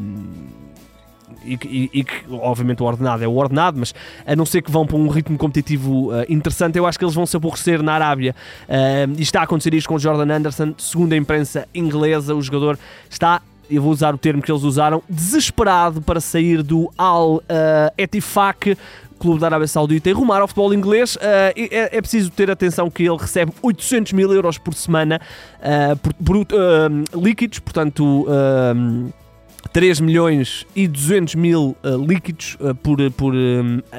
e, 1.47 1.91
e, 1.93 2.05
que, 2.05 2.25
obviamente, 2.31 2.83
o 2.83 2.87
ordenado 2.87 3.25
é 3.25 3.29
o 3.29 3.37
ordenado, 3.37 3.79
mas 3.79 3.95
a 4.27 4.37
não 4.37 4.45
ser 4.45 4.61
que 4.63 4.71
vão 4.71 4.87
para 4.87 4.97
um 4.97 5.09
ritmo 5.09 5.37
competitivo 5.37 6.11
uh, 6.11 6.25
interessante, 6.27 6.79
eu 6.79 6.87
acho 6.87 6.99
que 6.99 7.05
eles 7.05 7.15
vão 7.15 7.27
se 7.27 7.37
aborrecer 7.37 7.83
na 7.83 7.93
Arábia. 7.93 8.35
Uh, 8.67 9.15
e 9.19 9.23
está 9.23 9.41
a 9.41 9.45
acontecer 9.45 9.75
isto 9.75 9.89
com 9.89 9.97
o 9.97 9.99
Jordan 9.99 10.35
Anderson, 10.35 10.75
segundo 10.79 11.13
a 11.13 11.17
imprensa 11.17 11.69
inglesa, 11.75 12.35
o 12.35 12.41
jogador 12.41 12.79
está 13.11 13.43
eu 13.71 13.81
vou 13.81 13.93
usar 13.93 14.15
o 14.15 14.19
termo 14.19 14.43
que 14.43 14.53
eles 14.53 14.63
usaram, 14.63 15.03
desesperado 15.09 16.03
para 16.03 16.21
sair 16.21 16.63
do 16.63 16.91
Al 16.99 17.37
uh, 17.37 17.43
Etifak, 17.97 18.77
clube 19.25 19.41
da 19.41 19.47
Arábia 19.47 19.67
Saudita, 19.67 20.11
e 20.11 20.13
rumar 20.13 20.43
ao 20.43 20.47
futebol 20.47 20.75
inglês. 20.75 21.17
Uh, 21.17 21.19
é, 21.57 21.97
é, 21.97 22.01
preciso 22.03 22.31
ter 22.31 22.51
atenção 22.51 22.91
que 22.91 23.05
ele 23.05 23.17
recebe 23.17 23.53
800 23.63 24.13
mil 24.13 24.31
euros 24.31 24.59
por 24.59 24.75
semana 24.75 25.19
uh, 25.61 25.97
por, 25.97 26.13
por, 26.15 26.37
uh, 26.37 27.21
líquidos, 27.23 27.59
portanto. 27.59 28.27
3 29.73 29.99
milhões 29.99 30.67
e 30.77 30.87
200 30.87 31.35
mil 31.37 31.75
líquidos 32.07 32.57
por, 32.83 32.99
por 33.13 33.33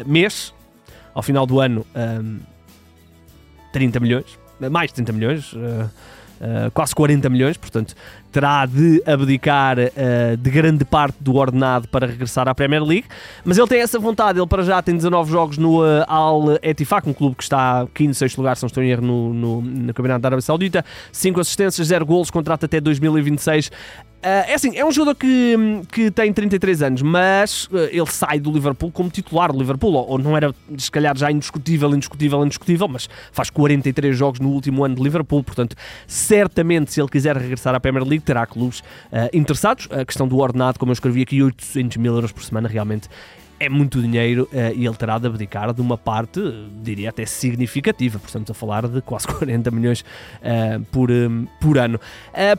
mês. 0.05 0.53
Ao 1.13 1.24
final 1.24 1.46
do 1.46 1.60
ano, 1.60 1.86
30 3.74 4.00
milhões, 4.00 4.39
mais 4.72 4.91
de 4.91 4.96
30 4.96 5.12
milhões, 5.12 5.53
uh, 6.42 6.72
quase 6.72 6.94
40 6.94 7.30
milhões, 7.30 7.58
portanto 7.58 7.96
terá 8.32 8.65
de 8.65 9.01
abdicar 9.06 9.77
uh, 9.80 10.36
de 10.36 10.50
grande 10.50 10.84
parte 10.84 11.15
do 11.22 11.36
ordenado 11.36 11.88
para 11.88 12.06
regressar 12.06 12.50
à 12.50 12.54
Premier 12.54 12.84
League, 12.84 13.06
mas 13.46 13.58
ele 13.58 13.68
tem 13.68 13.80
essa 13.80 13.98
vontade, 13.98 14.39
ele 14.39 14.48
para 14.48 14.62
já 14.63 14.82
tem 14.82 14.94
19 14.94 15.32
jogos 15.32 15.58
no 15.58 15.82
uh, 15.82 16.04
Al 16.06 16.60
Ettifaq, 16.62 17.10
um 17.10 17.13
clube 17.13 17.36
que 17.38 17.44
está 17.44 17.84
a 17.84 17.88
15, 17.88 18.20
6 18.20 18.36
lugares, 18.36 18.60
se 18.60 18.63
não 18.63 18.68
estou 18.68 18.84
em 18.84 18.89
erro, 18.89 19.01
no, 19.01 19.34
no, 19.34 19.62
no 19.62 19.94
Campeonato 19.94 20.22
da 20.22 20.27
Arábia 20.27 20.42
Saudita, 20.42 20.84
5 21.13 21.39
assistências, 21.39 21.88
0 21.88 22.06
golos, 22.06 22.30
contrato 22.30 22.65
até 22.65 22.82
2026. 22.82 23.72
Uh, 24.25 24.50
é 24.50 24.55
assim, 24.55 24.75
é 24.75 24.84
um 24.84 24.91
jogador 24.91 25.13
que, 25.13 25.55
que 25.91 26.10
tem 26.10 26.34
33 26.34 26.82
anos, 26.82 27.03
mas 27.03 27.65
uh, 27.65 27.77
ele 27.91 28.08
sai 28.08 28.39
do 28.39 28.51
Liverpool 28.51 28.91
como 28.91 29.08
titular 29.08 29.51
do 29.51 29.60
Liverpool, 29.60 29.94
ou, 29.94 30.10
ou, 30.10 30.17
não 30.17 30.36
era 30.36 30.51
se 30.79 30.89
calhar 30.89 31.15
já 31.15 31.32
indiscutível, 31.32 31.94
indiscutível, 31.94 32.44
indiscutível, 32.44 32.88
mas 32.88 33.08
faz 33.32 33.51
43 33.51 34.17
jogos 34.17 34.39
no 34.39 34.50
último 34.50 34.84
ano 34.84 34.96
de 34.96 35.03
Liverpool, 35.03 35.44
portanto, 35.44 35.75
certamente 36.08 36.91
se 36.91 37.00
ele 37.00 37.08
quiser 37.08 37.38
regressar 37.38 37.75
à 37.75 37.79
Premier 37.79 38.03
League 38.03 38.24
terá 38.24 38.48
clubes 38.48 38.79
uh, 38.79 39.29
interessados. 39.32 39.88
A 39.91 40.03
questão 40.03 40.27
do 40.27 40.39
ordenado, 40.39 40.79
como 40.79 40.89
eu 40.89 40.94
escrevi 40.94 41.22
aqui, 41.22 41.44
800 41.44 41.98
mil 41.98 42.15
euros 42.15 42.32
por 42.32 42.44
semana, 42.44 42.67
realmente 42.67 43.08
é 43.60 43.70
muito 43.70 44.02
dinheiro 44.02 44.50
uh, 44.52 44.74
e 44.76 44.86
ele 44.86 44.96
terá 44.96 45.18
de 45.18 45.28
abdicar 45.28 45.74
de 45.74 45.82
uma 45.82 45.98
parte, 45.98 46.42
diria 46.82 47.10
até 47.10 47.26
significativa, 47.26 48.20
portanto, 48.20 48.52
a 48.52 48.54
falar 48.56 48.88
de 48.88 49.02
quase 49.02 49.28
40 49.30 49.72
milhões 49.72 50.02
uh, 50.02 50.84
por, 50.92 51.12
um, 51.12 51.48
por 51.60 51.78
ano. 51.78 52.00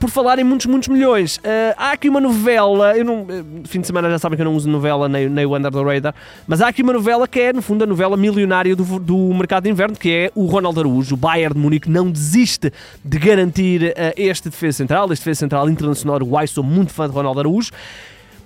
Por 0.01 0.11
falar 0.11 0.39
em 0.39 0.45
muitos, 0.45 0.67
muitos 0.67 0.89
milhões, 0.89 1.41
há 1.77 1.93
aqui 1.93 2.09
uma 2.09 2.21
novela, 2.21 2.97
eu 2.97 3.05
não, 3.05 3.27
fim 3.65 3.81
de 3.81 3.87
semana 3.87 4.09
já 4.11 4.19
sabem 4.19 4.37
que 4.37 4.43
eu 4.43 4.45
não 4.45 4.55
uso 4.55 4.69
novela 4.69 5.09
nem, 5.09 5.29
nem 5.29 5.45
o 5.45 5.55
Under 5.55 5.71
the 5.71 5.83
Radar, 5.83 6.15
mas 6.47 6.61
há 6.61 6.69
aqui 6.69 6.83
uma 6.83 6.93
novela 6.93 7.29
que 7.29 7.41
é, 7.41 7.53
no 7.53 7.63
fundo, 7.63 7.85
a 7.85 7.87
novela 7.87 8.17
milionária 8.17 8.75
do, 8.75 8.99
do 8.99 9.17
mercado 9.35 9.65
de 9.65 9.71
inverno, 9.71 9.97
que 9.97 10.11
é 10.11 10.31
o 10.35 10.47
Ronald 10.47 10.79
Araújo. 10.79 11.15
O 11.15 11.17
Bayern 11.17 11.55
de 11.55 11.61
Munique 11.61 11.91
não 11.91 12.11
desiste 12.11 12.73
de 13.05 13.19
garantir 13.19 13.95
este 14.17 14.49
defesa 14.49 14.79
central, 14.79 15.13
este 15.13 15.23
defesa 15.23 15.41
central 15.41 15.69
internacional 15.69 16.17
uruguai, 16.17 16.47
sou 16.47 16.65
muito 16.65 16.93
fã 16.93 17.09
de 17.09 17.15
Ronald 17.15 17.39
Araújo. 17.39 17.71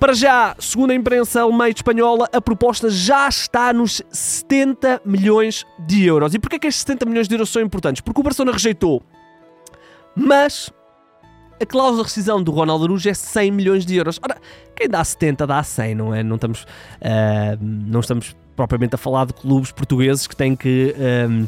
Para 0.00 0.14
já, 0.14 0.56
segundo 0.58 0.92
a 0.92 0.94
imprensa 0.94 1.42
alemã 1.42 1.68
e 1.68 1.72
espanhola, 1.72 2.26
a 2.32 2.40
proposta 2.40 2.88
já 2.88 3.28
está 3.28 3.70
nos 3.70 4.00
70 4.10 5.02
milhões 5.04 5.66
de 5.78 6.06
euros. 6.06 6.32
E 6.32 6.38
porquê 6.38 6.58
que 6.58 6.66
estes 6.66 6.80
70 6.80 7.04
milhões 7.04 7.28
de 7.28 7.34
euros 7.34 7.50
são 7.50 7.60
importantes? 7.60 8.00
Porque 8.00 8.18
o 8.18 8.24
Barcelona 8.24 8.52
rejeitou. 8.52 9.02
Mas 10.16 10.72
a 11.60 11.66
cláusula 11.66 11.98
de 11.98 12.04
rescisão 12.04 12.42
do 12.42 12.50
Ronaldo 12.50 12.84
Arujo 12.84 13.10
é 13.10 13.12
100 13.12 13.50
milhões 13.50 13.84
de 13.84 13.94
euros. 13.94 14.18
Ora, 14.22 14.38
quem 14.74 14.88
dá 14.88 15.04
70 15.04 15.46
dá 15.46 15.62
100, 15.62 15.94
não 15.94 16.14
é? 16.14 16.22
Não 16.22 16.36
estamos, 16.36 16.62
uh, 16.62 17.58
não 17.60 18.00
estamos 18.00 18.34
propriamente 18.56 18.94
a 18.94 18.98
falar 18.98 19.26
de 19.26 19.34
clubes 19.34 19.70
portugueses 19.70 20.26
que 20.26 20.34
têm 20.34 20.56
que... 20.56 20.94
Uh, 20.96 21.46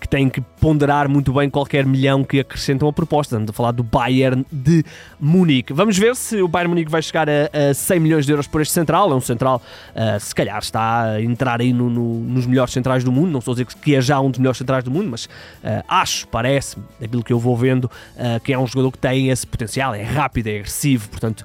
que 0.00 0.08
têm 0.08 0.28
que 0.28 0.40
ponderar 0.40 1.08
muito 1.08 1.32
bem 1.32 1.48
qualquer 1.50 1.84
milhão 1.84 2.24
que 2.24 2.40
acrescentam 2.40 2.88
a 2.88 2.92
proposta. 2.92 3.34
Estamos 3.34 3.50
a 3.50 3.52
falar 3.52 3.72
do 3.72 3.82
Bayern 3.82 4.44
de 4.50 4.84
Munique. 5.18 5.72
Vamos 5.72 5.98
ver 5.98 6.14
se 6.16 6.40
o 6.40 6.48
Bayern 6.48 6.70
Munique 6.70 6.90
vai 6.90 7.02
chegar 7.02 7.28
a, 7.28 7.70
a 7.70 7.74
100 7.74 8.00
milhões 8.00 8.26
de 8.26 8.32
euros 8.32 8.46
por 8.46 8.60
este 8.60 8.72
central. 8.72 9.10
É 9.12 9.14
um 9.14 9.20
central, 9.20 9.62
uh, 9.94 10.20
se 10.20 10.34
calhar, 10.34 10.58
está 10.58 11.02
a 11.02 11.22
entrar 11.22 11.60
aí 11.60 11.72
no, 11.72 11.90
no, 11.90 12.20
nos 12.20 12.46
melhores 12.46 12.72
centrais 12.72 13.04
do 13.04 13.12
mundo. 13.12 13.30
Não 13.30 13.38
estou 13.38 13.52
a 13.52 13.54
dizer 13.54 13.66
que 13.66 13.94
é 13.94 14.00
já 14.00 14.20
um 14.20 14.30
dos 14.30 14.38
melhores 14.38 14.58
centrais 14.58 14.84
do 14.84 14.90
mundo, 14.90 15.08
mas 15.10 15.26
uh, 15.26 15.84
acho, 15.88 16.26
parece, 16.28 16.76
daquilo 17.00 17.22
que 17.22 17.32
eu 17.32 17.38
vou 17.38 17.56
vendo, 17.56 17.84
uh, 17.84 18.40
que 18.42 18.52
é 18.52 18.58
um 18.58 18.66
jogador 18.66 18.92
que 18.92 18.98
tem 18.98 19.30
esse 19.30 19.46
potencial. 19.46 19.94
É 19.94 20.02
rápido, 20.02 20.48
é 20.48 20.56
agressivo. 20.56 21.08
Portanto, 21.08 21.44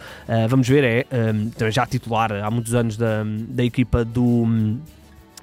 vamos 0.49 0.67
ver. 0.67 0.83
É 0.83 1.05
um, 1.11 1.71
já 1.71 1.85
titular 1.85 2.31
há 2.31 2.51
muitos 2.51 2.73
anos 2.73 2.97
da, 2.97 3.23
da 3.49 3.63
equipa 3.63 4.03
do 4.03 4.45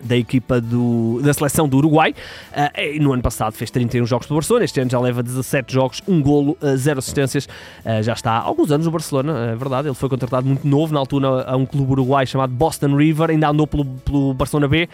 da 0.02 0.16
equipa 0.16 0.60
do, 0.60 1.20
da 1.22 1.32
seleção 1.32 1.68
do 1.68 1.76
Uruguai. 1.76 2.14
Uh, 2.50 3.02
no 3.02 3.12
ano 3.12 3.22
passado 3.22 3.52
fez 3.52 3.70
31 3.70 4.06
jogos 4.06 4.26
pelo 4.26 4.38
Barcelona, 4.38 4.64
este 4.64 4.80
ano 4.80 4.90
já 4.90 4.98
leva 4.98 5.22
17 5.22 5.72
jogos, 5.72 6.02
um 6.08 6.20
golo, 6.20 6.56
uh, 6.60 6.76
zero 6.76 6.98
assistências. 6.98 7.46
Uh, 7.84 8.02
já 8.02 8.12
está 8.12 8.32
há 8.32 8.40
alguns 8.40 8.70
anos 8.70 8.86
no 8.86 8.92
Barcelona, 8.92 9.50
é 9.52 9.56
verdade. 9.56 9.88
Ele 9.88 9.94
foi 9.94 10.08
contratado 10.08 10.46
muito 10.46 10.66
novo, 10.66 10.92
na 10.92 11.00
altura, 11.00 11.44
a 11.44 11.56
um 11.56 11.66
clube 11.66 11.92
uruguai 11.92 12.26
chamado 12.26 12.52
Boston 12.52 12.96
River, 12.96 13.30
ainda 13.30 13.48
andou 13.48 13.66
pelo, 13.66 13.84
pelo 13.84 14.34
Barcelona 14.34 14.68
B, 14.68 14.88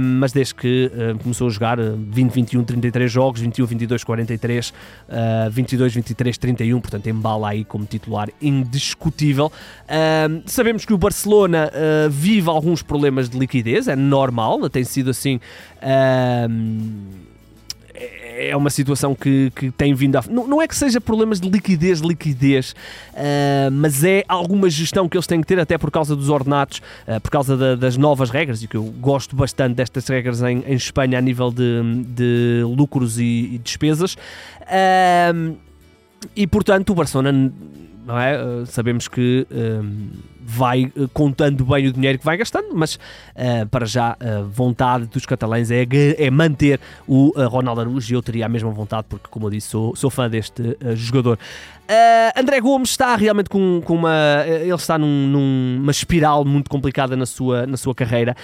mas 0.00 0.32
desde 0.32 0.54
que 0.54 0.90
começou 1.22 1.48
a 1.48 1.50
jogar 1.50 1.78
20, 1.78 2.32
21, 2.32 2.64
33 2.64 3.10
jogos, 3.10 3.40
21, 3.40 3.66
22, 3.66 4.04
43, 4.04 4.74
22, 5.50 5.94
23, 5.94 6.38
31, 6.38 6.80
portanto, 6.80 7.06
embala 7.08 7.50
aí 7.50 7.64
como 7.64 7.84
titular 7.84 8.28
indiscutível. 8.40 9.50
sabemos 10.46 10.84
que 10.84 10.92
o 10.92 10.98
Barcelona 10.98 11.70
vive 12.10 12.48
alguns 12.48 12.82
problemas 12.82 13.28
de 13.28 13.38
liquidez, 13.38 13.88
é 13.88 13.96
normal 13.96 14.33
normal, 14.34 14.68
tem 14.68 14.82
sido 14.84 15.10
assim. 15.10 15.38
é 18.36 18.56
uma 18.56 18.68
situação 18.68 19.14
que, 19.14 19.52
que 19.54 19.70
tem 19.70 19.94
vindo 19.94 20.16
a. 20.16 20.24
Não, 20.28 20.46
não 20.46 20.60
é 20.60 20.66
que 20.66 20.74
seja 20.74 21.00
problemas 21.00 21.40
de 21.40 21.48
liquidez, 21.48 22.00
liquidez, 22.00 22.74
uh, 23.12 23.70
mas 23.70 24.02
é 24.02 24.24
alguma 24.26 24.68
gestão 24.68 25.08
que 25.08 25.16
eles 25.16 25.26
têm 25.26 25.40
que 25.40 25.46
ter, 25.46 25.58
até 25.60 25.78
por 25.78 25.90
causa 25.90 26.16
dos 26.16 26.28
ordenados, 26.28 26.82
uh, 27.06 27.20
por 27.20 27.30
causa 27.30 27.56
da, 27.56 27.76
das 27.76 27.96
novas 27.96 28.30
regras, 28.30 28.62
e 28.62 28.68
que 28.68 28.76
eu 28.76 28.82
gosto 28.82 29.36
bastante 29.36 29.76
destas 29.76 30.08
regras 30.08 30.42
em, 30.42 30.64
em 30.66 30.74
Espanha 30.74 31.18
a 31.18 31.20
nível 31.20 31.52
de, 31.52 32.04
de 32.08 32.62
lucros 32.76 33.18
e, 33.18 33.50
e 33.54 33.58
despesas. 33.58 34.14
Uh, 34.14 35.56
e 36.34 36.46
portanto, 36.46 36.90
o 36.90 36.94
Barcelona, 36.94 37.52
não 38.04 38.18
é? 38.18 38.64
sabemos 38.66 39.06
que 39.06 39.46
vai 40.44 40.92
uh, 40.96 41.08
contando 41.08 41.64
bem 41.64 41.86
o 41.86 41.92
dinheiro 41.92 42.18
que 42.18 42.24
vai 42.24 42.36
gastando, 42.36 42.74
mas 42.74 42.96
uh, 42.96 43.66
para 43.70 43.86
já 43.86 44.16
a 44.20 44.42
vontade 44.42 45.06
dos 45.06 45.24
catalães 45.24 45.70
é, 45.70 45.86
é 46.18 46.30
manter 46.30 46.78
o 47.08 47.32
uh, 47.34 47.48
Ronaldo 47.48 47.80
Araújo 47.80 48.12
e 48.12 48.14
eu 48.14 48.22
teria 48.22 48.44
a 48.44 48.48
mesma 48.48 48.70
vontade 48.70 49.06
porque, 49.08 49.26
como 49.30 49.46
eu 49.46 49.50
disse, 49.50 49.68
sou, 49.68 49.96
sou 49.96 50.10
fã 50.10 50.28
deste 50.28 50.76
jogador. 50.94 51.38
André 52.34 52.60
Gomes 52.60 52.90
está 52.90 53.14
realmente 53.14 53.50
com, 53.50 53.82
com 53.84 53.94
uma. 53.94 54.42
Ele 54.46 54.72
está 54.72 54.96
num, 54.96 55.28
numa 55.28 55.90
espiral 55.90 56.42
muito 56.42 56.70
complicada 56.70 57.14
na 57.14 57.26
sua, 57.26 57.66
na 57.66 57.76
sua 57.76 57.94
carreira. 57.94 58.34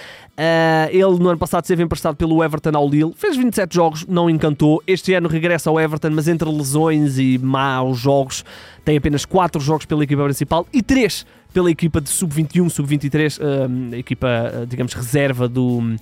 ele 0.91 1.17
no 1.19 1.27
ano 1.27 1.39
passado 1.39 1.63
esteve 1.63 1.81
emprestado 1.81 2.15
pelo 2.15 2.43
Everton 2.43 2.71
ao 2.75 2.87
Lille, 2.87 3.11
fez 3.15 3.35
27 3.35 3.73
jogos, 3.73 4.05
não 4.05 4.29
encantou. 4.29 4.83
Este 4.85 5.15
ano 5.15 5.27
regressa 5.27 5.71
ao 5.71 5.79
Everton, 5.79 6.11
mas 6.11 6.27
entre 6.27 6.47
lesões 6.47 7.17
e 7.17 7.39
maus 7.39 7.97
jogos, 7.97 8.45
tem 8.85 8.97
apenas 8.97 9.25
4 9.25 9.59
jogos 9.59 9.87
pela 9.87 10.03
equipa 10.03 10.23
principal 10.23 10.67
e 10.71 10.83
3 10.83 11.25
pela 11.53 11.69
equipa 11.69 11.99
de 11.99 12.09
sub-21, 12.09 12.69
sub-23, 12.69 13.39
um, 13.41 13.93
equipa, 13.95 14.27
uh, 14.27 14.65
digamos, 14.65 14.93
reserva 14.93 15.47
do, 15.47 15.95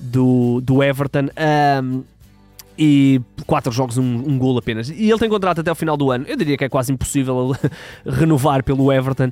do, 0.00 0.60
do 0.60 0.82
Everton. 0.82 1.28
Um, 1.82 2.02
e 2.76 3.20
quatro 3.46 3.70
jogos, 3.70 3.98
um, 3.98 4.02
um 4.02 4.38
gol 4.38 4.58
apenas. 4.58 4.88
E 4.88 5.08
ele 5.08 5.18
tem 5.18 5.28
contrato 5.28 5.60
até 5.60 5.70
o 5.70 5.74
final 5.74 5.96
do 5.96 6.10
ano. 6.10 6.24
Eu 6.26 6.36
diria 6.36 6.56
que 6.56 6.64
é 6.64 6.68
quase 6.68 6.92
impossível 6.92 7.54
renovar 8.04 8.64
pelo 8.64 8.92
Everton. 8.92 9.30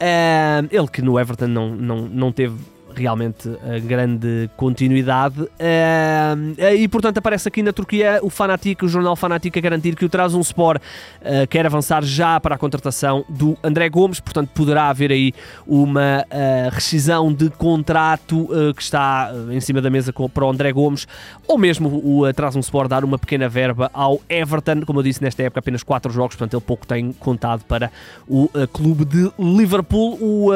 Um, 0.00 0.68
ele 0.70 0.88
que 0.88 1.02
no 1.02 1.18
Everton 1.18 1.48
não, 1.48 1.74
não, 1.74 2.02
não 2.02 2.32
teve 2.32 2.56
realmente 2.96 3.48
a 3.62 3.78
grande 3.78 4.50
continuidade. 4.56 5.40
Uh, 5.40 6.74
e 6.76 6.86
portanto 6.88 7.18
aparece 7.18 7.48
aqui 7.48 7.62
na 7.62 7.72
Turquia 7.72 8.20
o 8.22 8.30
Fanatic, 8.30 8.82
o 8.82 8.88
jornal 8.88 9.16
Fanatic 9.16 9.56
a 9.56 9.60
garantir 9.60 9.96
que 9.96 10.04
o 10.04 10.08
traz 10.08 10.34
um 10.34 10.40
Sport 10.40 10.80
uh, 10.80 11.46
quer 11.48 11.66
avançar 11.66 12.02
já 12.04 12.38
para 12.38 12.54
a 12.54 12.58
contratação 12.58 13.24
do 13.28 13.56
André 13.62 13.88
Gomes, 13.88 14.20
portanto 14.20 14.50
poderá 14.54 14.88
haver 14.88 15.10
aí 15.10 15.32
uma 15.66 16.24
rescisão 16.72 17.32
de 17.32 17.50
contrato 17.50 18.48
que 18.76 18.82
está 18.82 19.30
em 19.50 19.60
cima 19.60 19.80
da 19.80 19.90
mesa 19.90 20.12
para 20.12 20.44
o 20.44 20.50
André 20.50 20.72
Gomes, 20.72 21.06
ou 21.46 21.58
mesmo 21.58 21.88
o 21.88 22.32
traz 22.32 22.56
um 22.56 22.60
Sport 22.60 22.88
dar 22.88 23.04
uma 23.04 23.18
pequena 23.18 23.48
verba 23.48 23.90
ao 23.92 24.20
Everton, 24.28 24.82
como 24.84 25.00
eu 25.00 25.02
disse 25.02 25.22
nesta 25.22 25.42
época 25.42 25.60
apenas 25.60 25.82
4 25.82 26.12
jogos, 26.12 26.36
portanto 26.36 26.54
ele 26.54 26.64
pouco 26.66 26.86
tem 26.86 27.12
contado 27.12 27.64
para 27.64 27.90
o 28.28 28.48
clube 28.72 29.04
de 29.04 29.30
Liverpool. 29.38 30.18
O 30.20 30.50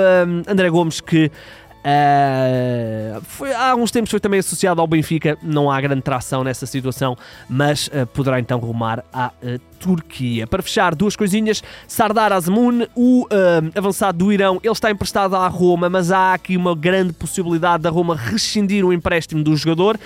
André 0.47 0.71
Gomes 0.71 1.00
que 1.00 1.30
Uh, 1.79 3.21
foi, 3.23 3.55
há 3.55 3.75
uns 3.75 3.91
tempos 3.91 4.11
foi 4.11 4.21
também 4.21 4.41
associado 4.41 4.81
ao 4.81 4.87
Benfica, 4.87 5.39
não 5.43 5.71
há 5.71 5.81
grande 5.81 6.03
tração 6.03 6.43
nessa 6.43 6.67
situação, 6.67 7.17
mas 7.49 7.89
uh, 7.89 8.07
poderá 8.07 8.41
então 8.41 8.59
rumar 8.59 9.05
à 9.13 9.29
uh, 9.29 9.59
Turquia. 9.79 10.47
Para 10.47 10.63
fechar, 10.63 10.95
duas 10.95 11.15
coisinhas: 11.15 11.63
Sardar 11.87 12.33
Azmoun, 12.33 12.87
o 12.97 13.27
avançado 13.75 14.19
do 14.19 14.33
Irão, 14.33 14.59
ele 14.63 14.73
está 14.73 14.91
emprestado 14.91 15.37
à 15.37 15.47
Roma, 15.47 15.89
mas 15.89 16.11
há 16.11 16.35
aqui 16.35 16.57
uma 16.57 16.75
grande 16.75 17.13
possibilidade 17.13 17.83
da 17.83 17.91
Roma 17.91 18.17
rescindir 18.17 18.85
o 18.85 18.93
empréstimo 18.93 19.43
do 19.43 19.57
jogador 19.57 19.99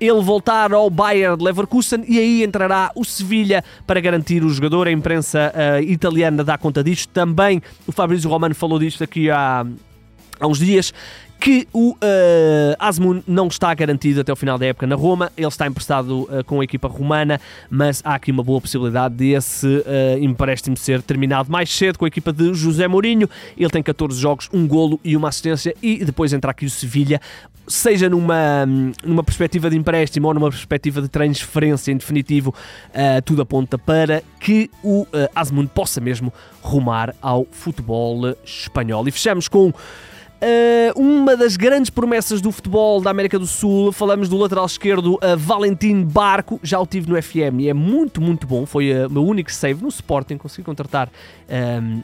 ele 0.00 0.22
voltar 0.22 0.72
ao 0.72 0.88
Bayern 0.88 1.36
de 1.36 1.44
Leverkusen 1.44 2.02
e 2.08 2.18
aí 2.18 2.42
entrará 2.42 2.90
o 2.96 3.04
Sevilha 3.04 3.62
para 3.86 4.00
garantir 4.00 4.42
o 4.42 4.48
jogador. 4.48 4.88
A 4.88 4.90
imprensa 4.90 5.52
uh, 5.54 5.82
italiana 5.82 6.42
dá 6.42 6.56
conta 6.56 6.82
disto. 6.82 7.10
Também 7.12 7.60
o 7.86 7.92
Fabrício 7.92 8.30
Romano 8.30 8.54
falou 8.54 8.78
disto 8.78 9.04
aqui 9.04 9.30
há, 9.30 9.66
há 10.40 10.46
uns 10.46 10.58
dias 10.58 10.92
que 11.40 11.66
o 11.72 11.92
uh, 11.92 11.96
Asmun 12.78 13.22
não 13.26 13.48
está 13.48 13.72
garantido 13.72 14.20
até 14.20 14.30
o 14.30 14.36
final 14.36 14.58
da 14.58 14.66
época 14.66 14.86
na 14.86 14.94
Roma, 14.94 15.32
ele 15.36 15.46
está 15.46 15.66
emprestado 15.66 16.24
uh, 16.24 16.44
com 16.44 16.60
a 16.60 16.64
equipa 16.64 16.86
romana, 16.86 17.40
mas 17.70 18.02
há 18.04 18.14
aqui 18.14 18.30
uma 18.30 18.42
boa 18.42 18.60
possibilidade 18.60 19.14
desse 19.14 19.66
uh, 19.66 19.82
empréstimo 20.20 20.76
ser 20.76 21.00
terminado 21.00 21.50
mais 21.50 21.74
cedo 21.74 21.98
com 21.98 22.04
a 22.04 22.08
equipa 22.08 22.30
de 22.30 22.52
José 22.52 22.86
Mourinho. 22.86 23.28
Ele 23.56 23.70
tem 23.70 23.82
14 23.82 24.20
jogos, 24.20 24.50
um 24.52 24.68
golo 24.68 25.00
e 25.02 25.16
uma 25.16 25.28
assistência, 25.28 25.74
e 25.82 26.04
depois 26.04 26.34
entra 26.34 26.50
aqui 26.50 26.66
o 26.66 26.70
Sevilha, 26.70 27.18
seja 27.66 28.10
numa, 28.10 28.66
numa 29.02 29.24
perspectiva 29.24 29.70
de 29.70 29.78
empréstimo 29.78 30.28
ou 30.28 30.34
numa 30.34 30.50
perspectiva 30.50 31.00
de 31.00 31.08
transferência 31.08 31.90
em 31.90 31.96
definitivo, 31.96 32.54
uh, 32.90 33.22
tudo 33.24 33.40
aponta 33.40 33.78
para 33.78 34.22
que 34.38 34.70
o 34.82 35.02
uh, 35.02 35.08
Asmun 35.34 35.66
possa 35.66 36.02
mesmo 36.02 36.30
rumar 36.60 37.14
ao 37.22 37.46
futebol 37.50 38.36
espanhol. 38.44 39.08
E 39.08 39.10
fechamos 39.10 39.48
com 39.48 39.72
uma 40.96 41.36
das 41.36 41.56
grandes 41.56 41.90
promessas 41.90 42.40
do 42.40 42.50
futebol 42.50 43.00
da 43.00 43.10
América 43.10 43.38
do 43.38 43.46
Sul, 43.46 43.92
falamos 43.92 44.28
do 44.28 44.36
lateral 44.36 44.64
esquerdo 44.64 45.14
uh, 45.14 45.36
Valentim 45.36 46.02
Barco, 46.02 46.58
já 46.62 46.80
o 46.80 46.86
tive 46.86 47.10
no 47.10 47.22
FM 47.22 47.60
e 47.60 47.68
é 47.68 47.74
muito, 47.74 48.20
muito 48.20 48.46
bom. 48.46 48.64
Foi 48.64 48.92
uh, 48.92 49.06
o 49.06 49.10
meu 49.10 49.24
único 49.24 49.52
save 49.52 49.82
no 49.82 49.88
Sporting. 49.88 50.38
Consegui 50.38 50.64
contratar 50.64 51.10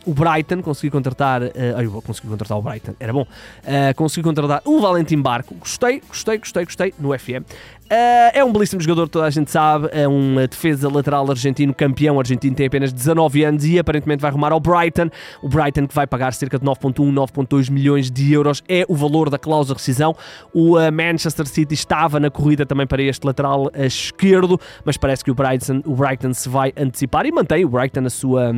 o 0.04 0.12
Brighton, 0.12 0.60
consegui 0.60 0.90
contratar. 0.90 1.42
Uh, 1.42 1.80
eu 1.80 2.02
consegui 2.02 2.28
contratar 2.28 2.58
o 2.58 2.62
Brighton, 2.62 2.94
era 2.98 3.12
bom. 3.12 3.22
Uh, 3.22 3.94
consegui 3.94 4.24
contratar 4.24 4.60
o 4.64 4.80
Valentim 4.80 5.20
Barco. 5.20 5.54
Gostei, 5.54 6.02
gostei, 6.08 6.38
gostei, 6.38 6.64
gostei 6.64 6.94
no 6.98 7.16
FM. 7.16 7.46
Uh, 7.86 8.34
é 8.34 8.44
um 8.44 8.52
belíssimo 8.52 8.82
jogador, 8.82 9.08
toda 9.08 9.26
a 9.26 9.30
gente 9.30 9.50
sabe. 9.50 9.88
É 9.92 10.08
um 10.08 10.34
defesa 10.50 10.90
lateral 10.92 11.30
argentino, 11.30 11.72
campeão 11.72 12.18
argentino, 12.18 12.56
tem 12.56 12.66
apenas 12.66 12.92
19 12.92 13.44
anos 13.44 13.64
e 13.64 13.78
aparentemente 13.78 14.20
vai 14.20 14.30
arrumar 14.30 14.52
ao 14.52 14.58
Brighton. 14.58 15.08
O 15.40 15.48
Brighton 15.48 15.86
que 15.86 15.94
vai 15.94 16.06
pagar 16.06 16.34
cerca 16.34 16.58
de 16.58 16.64
9,1, 16.64 17.12
9,2 17.12 17.70
milhões 17.70 18.10
de 18.10 18.25
euros 18.32 18.62
é 18.68 18.84
o 18.88 18.94
valor 18.94 19.30
da 19.30 19.38
cláusula 19.38 19.74
de 19.76 19.80
rescisão. 19.80 20.14
O 20.52 20.76
uh, 20.76 20.92
Manchester 20.92 21.46
City 21.46 21.74
estava 21.74 22.18
na 22.20 22.30
corrida 22.30 22.64
também 22.64 22.86
para 22.86 23.02
este 23.02 23.26
lateral 23.26 23.66
uh, 23.66 23.70
esquerdo, 23.84 24.60
mas 24.84 24.96
parece 24.96 25.24
que 25.24 25.30
o 25.30 25.34
Brighton, 25.34 25.82
o 25.84 25.94
Brighton 25.94 26.32
se 26.32 26.48
vai 26.48 26.72
antecipar 26.76 27.26
e 27.26 27.32
mantém 27.32 27.64
o 27.64 27.68
Brighton 27.68 28.04
a 28.06 28.10
sua. 28.10 28.52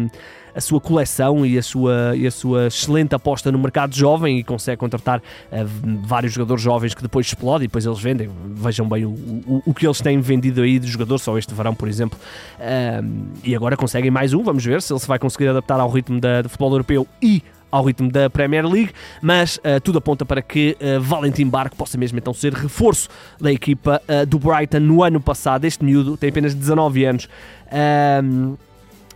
A 0.54 0.60
sua 0.60 0.80
coleção 0.80 1.46
e 1.46 1.56
a 1.56 1.62
sua, 1.62 2.16
e 2.16 2.26
a 2.26 2.30
sua 2.32 2.66
excelente 2.66 3.14
aposta 3.14 3.52
no 3.52 3.58
mercado 3.60 3.94
jovem 3.94 4.38
e 4.40 4.42
consegue 4.42 4.76
contratar 4.76 5.20
uh, 5.20 6.02
vários 6.04 6.32
jogadores 6.32 6.60
jovens 6.60 6.94
que 6.94 7.02
depois 7.02 7.26
explodem 7.26 7.66
e 7.66 7.68
depois 7.68 7.86
eles 7.86 8.00
vendem. 8.00 8.28
Vejam 8.54 8.88
bem 8.88 9.04
o, 9.04 9.10
o, 9.10 9.62
o 9.66 9.74
que 9.74 9.86
eles 9.86 10.00
têm 10.00 10.20
vendido 10.20 10.62
aí 10.62 10.80
de 10.80 10.88
jogador, 10.88 11.18
só 11.18 11.38
este 11.38 11.54
verão, 11.54 11.76
por 11.76 11.86
exemplo. 11.86 12.18
Uh, 12.58 13.28
e 13.44 13.54
agora 13.54 13.76
conseguem 13.76 14.10
mais 14.10 14.34
um, 14.34 14.42
vamos 14.42 14.64
ver 14.64 14.82
se 14.82 14.92
ele 14.92 14.98
se 14.98 15.06
vai 15.06 15.18
conseguir 15.18 15.46
adaptar 15.46 15.78
ao 15.78 15.88
ritmo 15.88 16.20
da, 16.20 16.42
do 16.42 16.48
futebol 16.48 16.72
europeu 16.72 17.06
e 17.22 17.40
ao 17.70 17.84
ritmo 17.84 18.10
da 18.10 18.30
Premier 18.30 18.66
League, 18.66 18.92
mas 19.20 19.56
uh, 19.58 19.80
tudo 19.82 19.98
aponta 19.98 20.24
para 20.24 20.40
que 20.42 20.76
uh, 20.80 21.00
Valentim 21.00 21.46
Barco 21.46 21.76
possa 21.76 21.98
mesmo 21.98 22.18
então 22.18 22.32
ser 22.32 22.52
reforço 22.52 23.08
da 23.40 23.52
equipa 23.52 24.00
uh, 24.08 24.26
do 24.26 24.38
Brighton 24.38 24.80
no 24.80 25.02
ano 25.02 25.20
passado. 25.20 25.64
Este 25.64 25.84
miúdo 25.84 26.16
tem 26.16 26.30
apenas 26.30 26.54
19 26.54 27.04
anos. 27.04 27.28
Uh, 27.66 28.56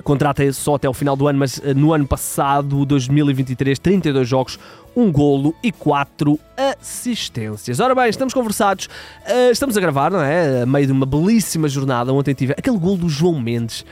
contrata 0.04 0.50
só 0.52 0.74
até 0.74 0.88
o 0.88 0.92
final 0.92 1.14
do 1.14 1.28
ano, 1.28 1.38
mas 1.38 1.62
no 1.76 1.92
ano 1.92 2.06
passado, 2.06 2.84
2023, 2.84 3.78
32 3.78 4.28
jogos, 4.28 4.58
um 4.96 5.12
golo 5.12 5.54
e 5.62 5.70
quatro 5.70 6.40
assistências. 6.56 7.78
Ora 7.78 7.94
bem, 7.94 8.08
estamos 8.08 8.34
conversados, 8.34 8.88
estamos 9.52 9.76
a 9.76 9.80
gravar, 9.80 10.10
não 10.10 10.20
é? 10.20 10.62
A 10.62 10.66
meio 10.66 10.86
de 10.86 10.92
uma 10.92 11.06
belíssima 11.06 11.68
jornada. 11.68 12.12
Ontem 12.12 12.34
tive 12.34 12.52
aquele 12.52 12.78
golo 12.78 12.96
do 12.96 13.08
João 13.08 13.40
Mendes, 13.40 13.84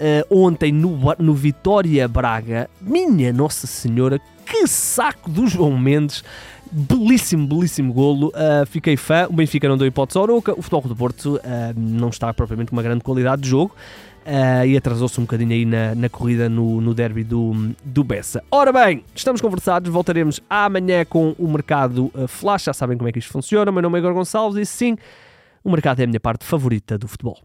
uh, 0.00 0.44
ontem 0.44 0.72
no, 0.72 0.98
no 1.18 1.34
Vitória 1.34 2.08
Braga. 2.08 2.68
Minha 2.80 3.32
Nossa 3.32 3.66
Senhora, 3.66 4.20
que 4.46 4.66
saco 4.66 5.30
do 5.30 5.46
João 5.46 5.78
Mendes! 5.78 6.24
belíssimo, 6.70 7.46
belíssimo 7.46 7.92
golo. 7.92 8.28
Uh, 8.28 8.66
fiquei 8.66 8.96
fã. 8.96 9.26
O 9.28 9.32
Benfica 9.32 9.68
não 9.68 9.76
deu 9.76 9.86
hipótese 9.86 10.18
ao 10.18 10.24
Aroca. 10.24 10.52
O 10.52 10.62
Futebol 10.62 10.82
do 10.82 10.96
Porto 10.96 11.36
uh, 11.36 11.40
não 11.76 12.08
está 12.08 12.32
propriamente 12.32 12.70
com 12.70 12.76
uma 12.76 12.82
grande 12.82 13.02
qualidade 13.02 13.42
de 13.42 13.48
jogo. 13.48 13.74
Uh, 14.20 14.66
e 14.66 14.76
atrasou-se 14.76 15.18
um 15.18 15.24
bocadinho 15.24 15.50
aí 15.50 15.64
na, 15.64 15.94
na 15.94 16.08
corrida 16.08 16.48
no, 16.48 16.80
no 16.80 16.94
derby 16.94 17.24
do, 17.24 17.72
do 17.82 18.04
Bessa. 18.04 18.44
Ora 18.50 18.70
bem, 18.70 19.02
estamos 19.14 19.40
conversados, 19.40 19.90
voltaremos 19.90 20.40
amanhã 20.48 21.04
com 21.04 21.34
o 21.38 21.48
mercado 21.48 22.12
flash, 22.28 22.64
já 22.64 22.74
sabem 22.74 22.98
como 22.98 23.08
é 23.08 23.12
que 23.12 23.18
isto 23.18 23.32
funciona. 23.32 23.72
Meu 23.72 23.80
nome 23.80 23.98
é 23.98 24.00
Igor 24.00 24.12
Gonçalves 24.12 24.60
e 24.60 24.66
sim, 24.66 24.96
o 25.64 25.70
mercado 25.70 26.00
é 26.00 26.04
a 26.04 26.06
minha 26.06 26.20
parte 26.20 26.44
favorita 26.44 26.98
do 26.98 27.08
futebol. 27.08 27.38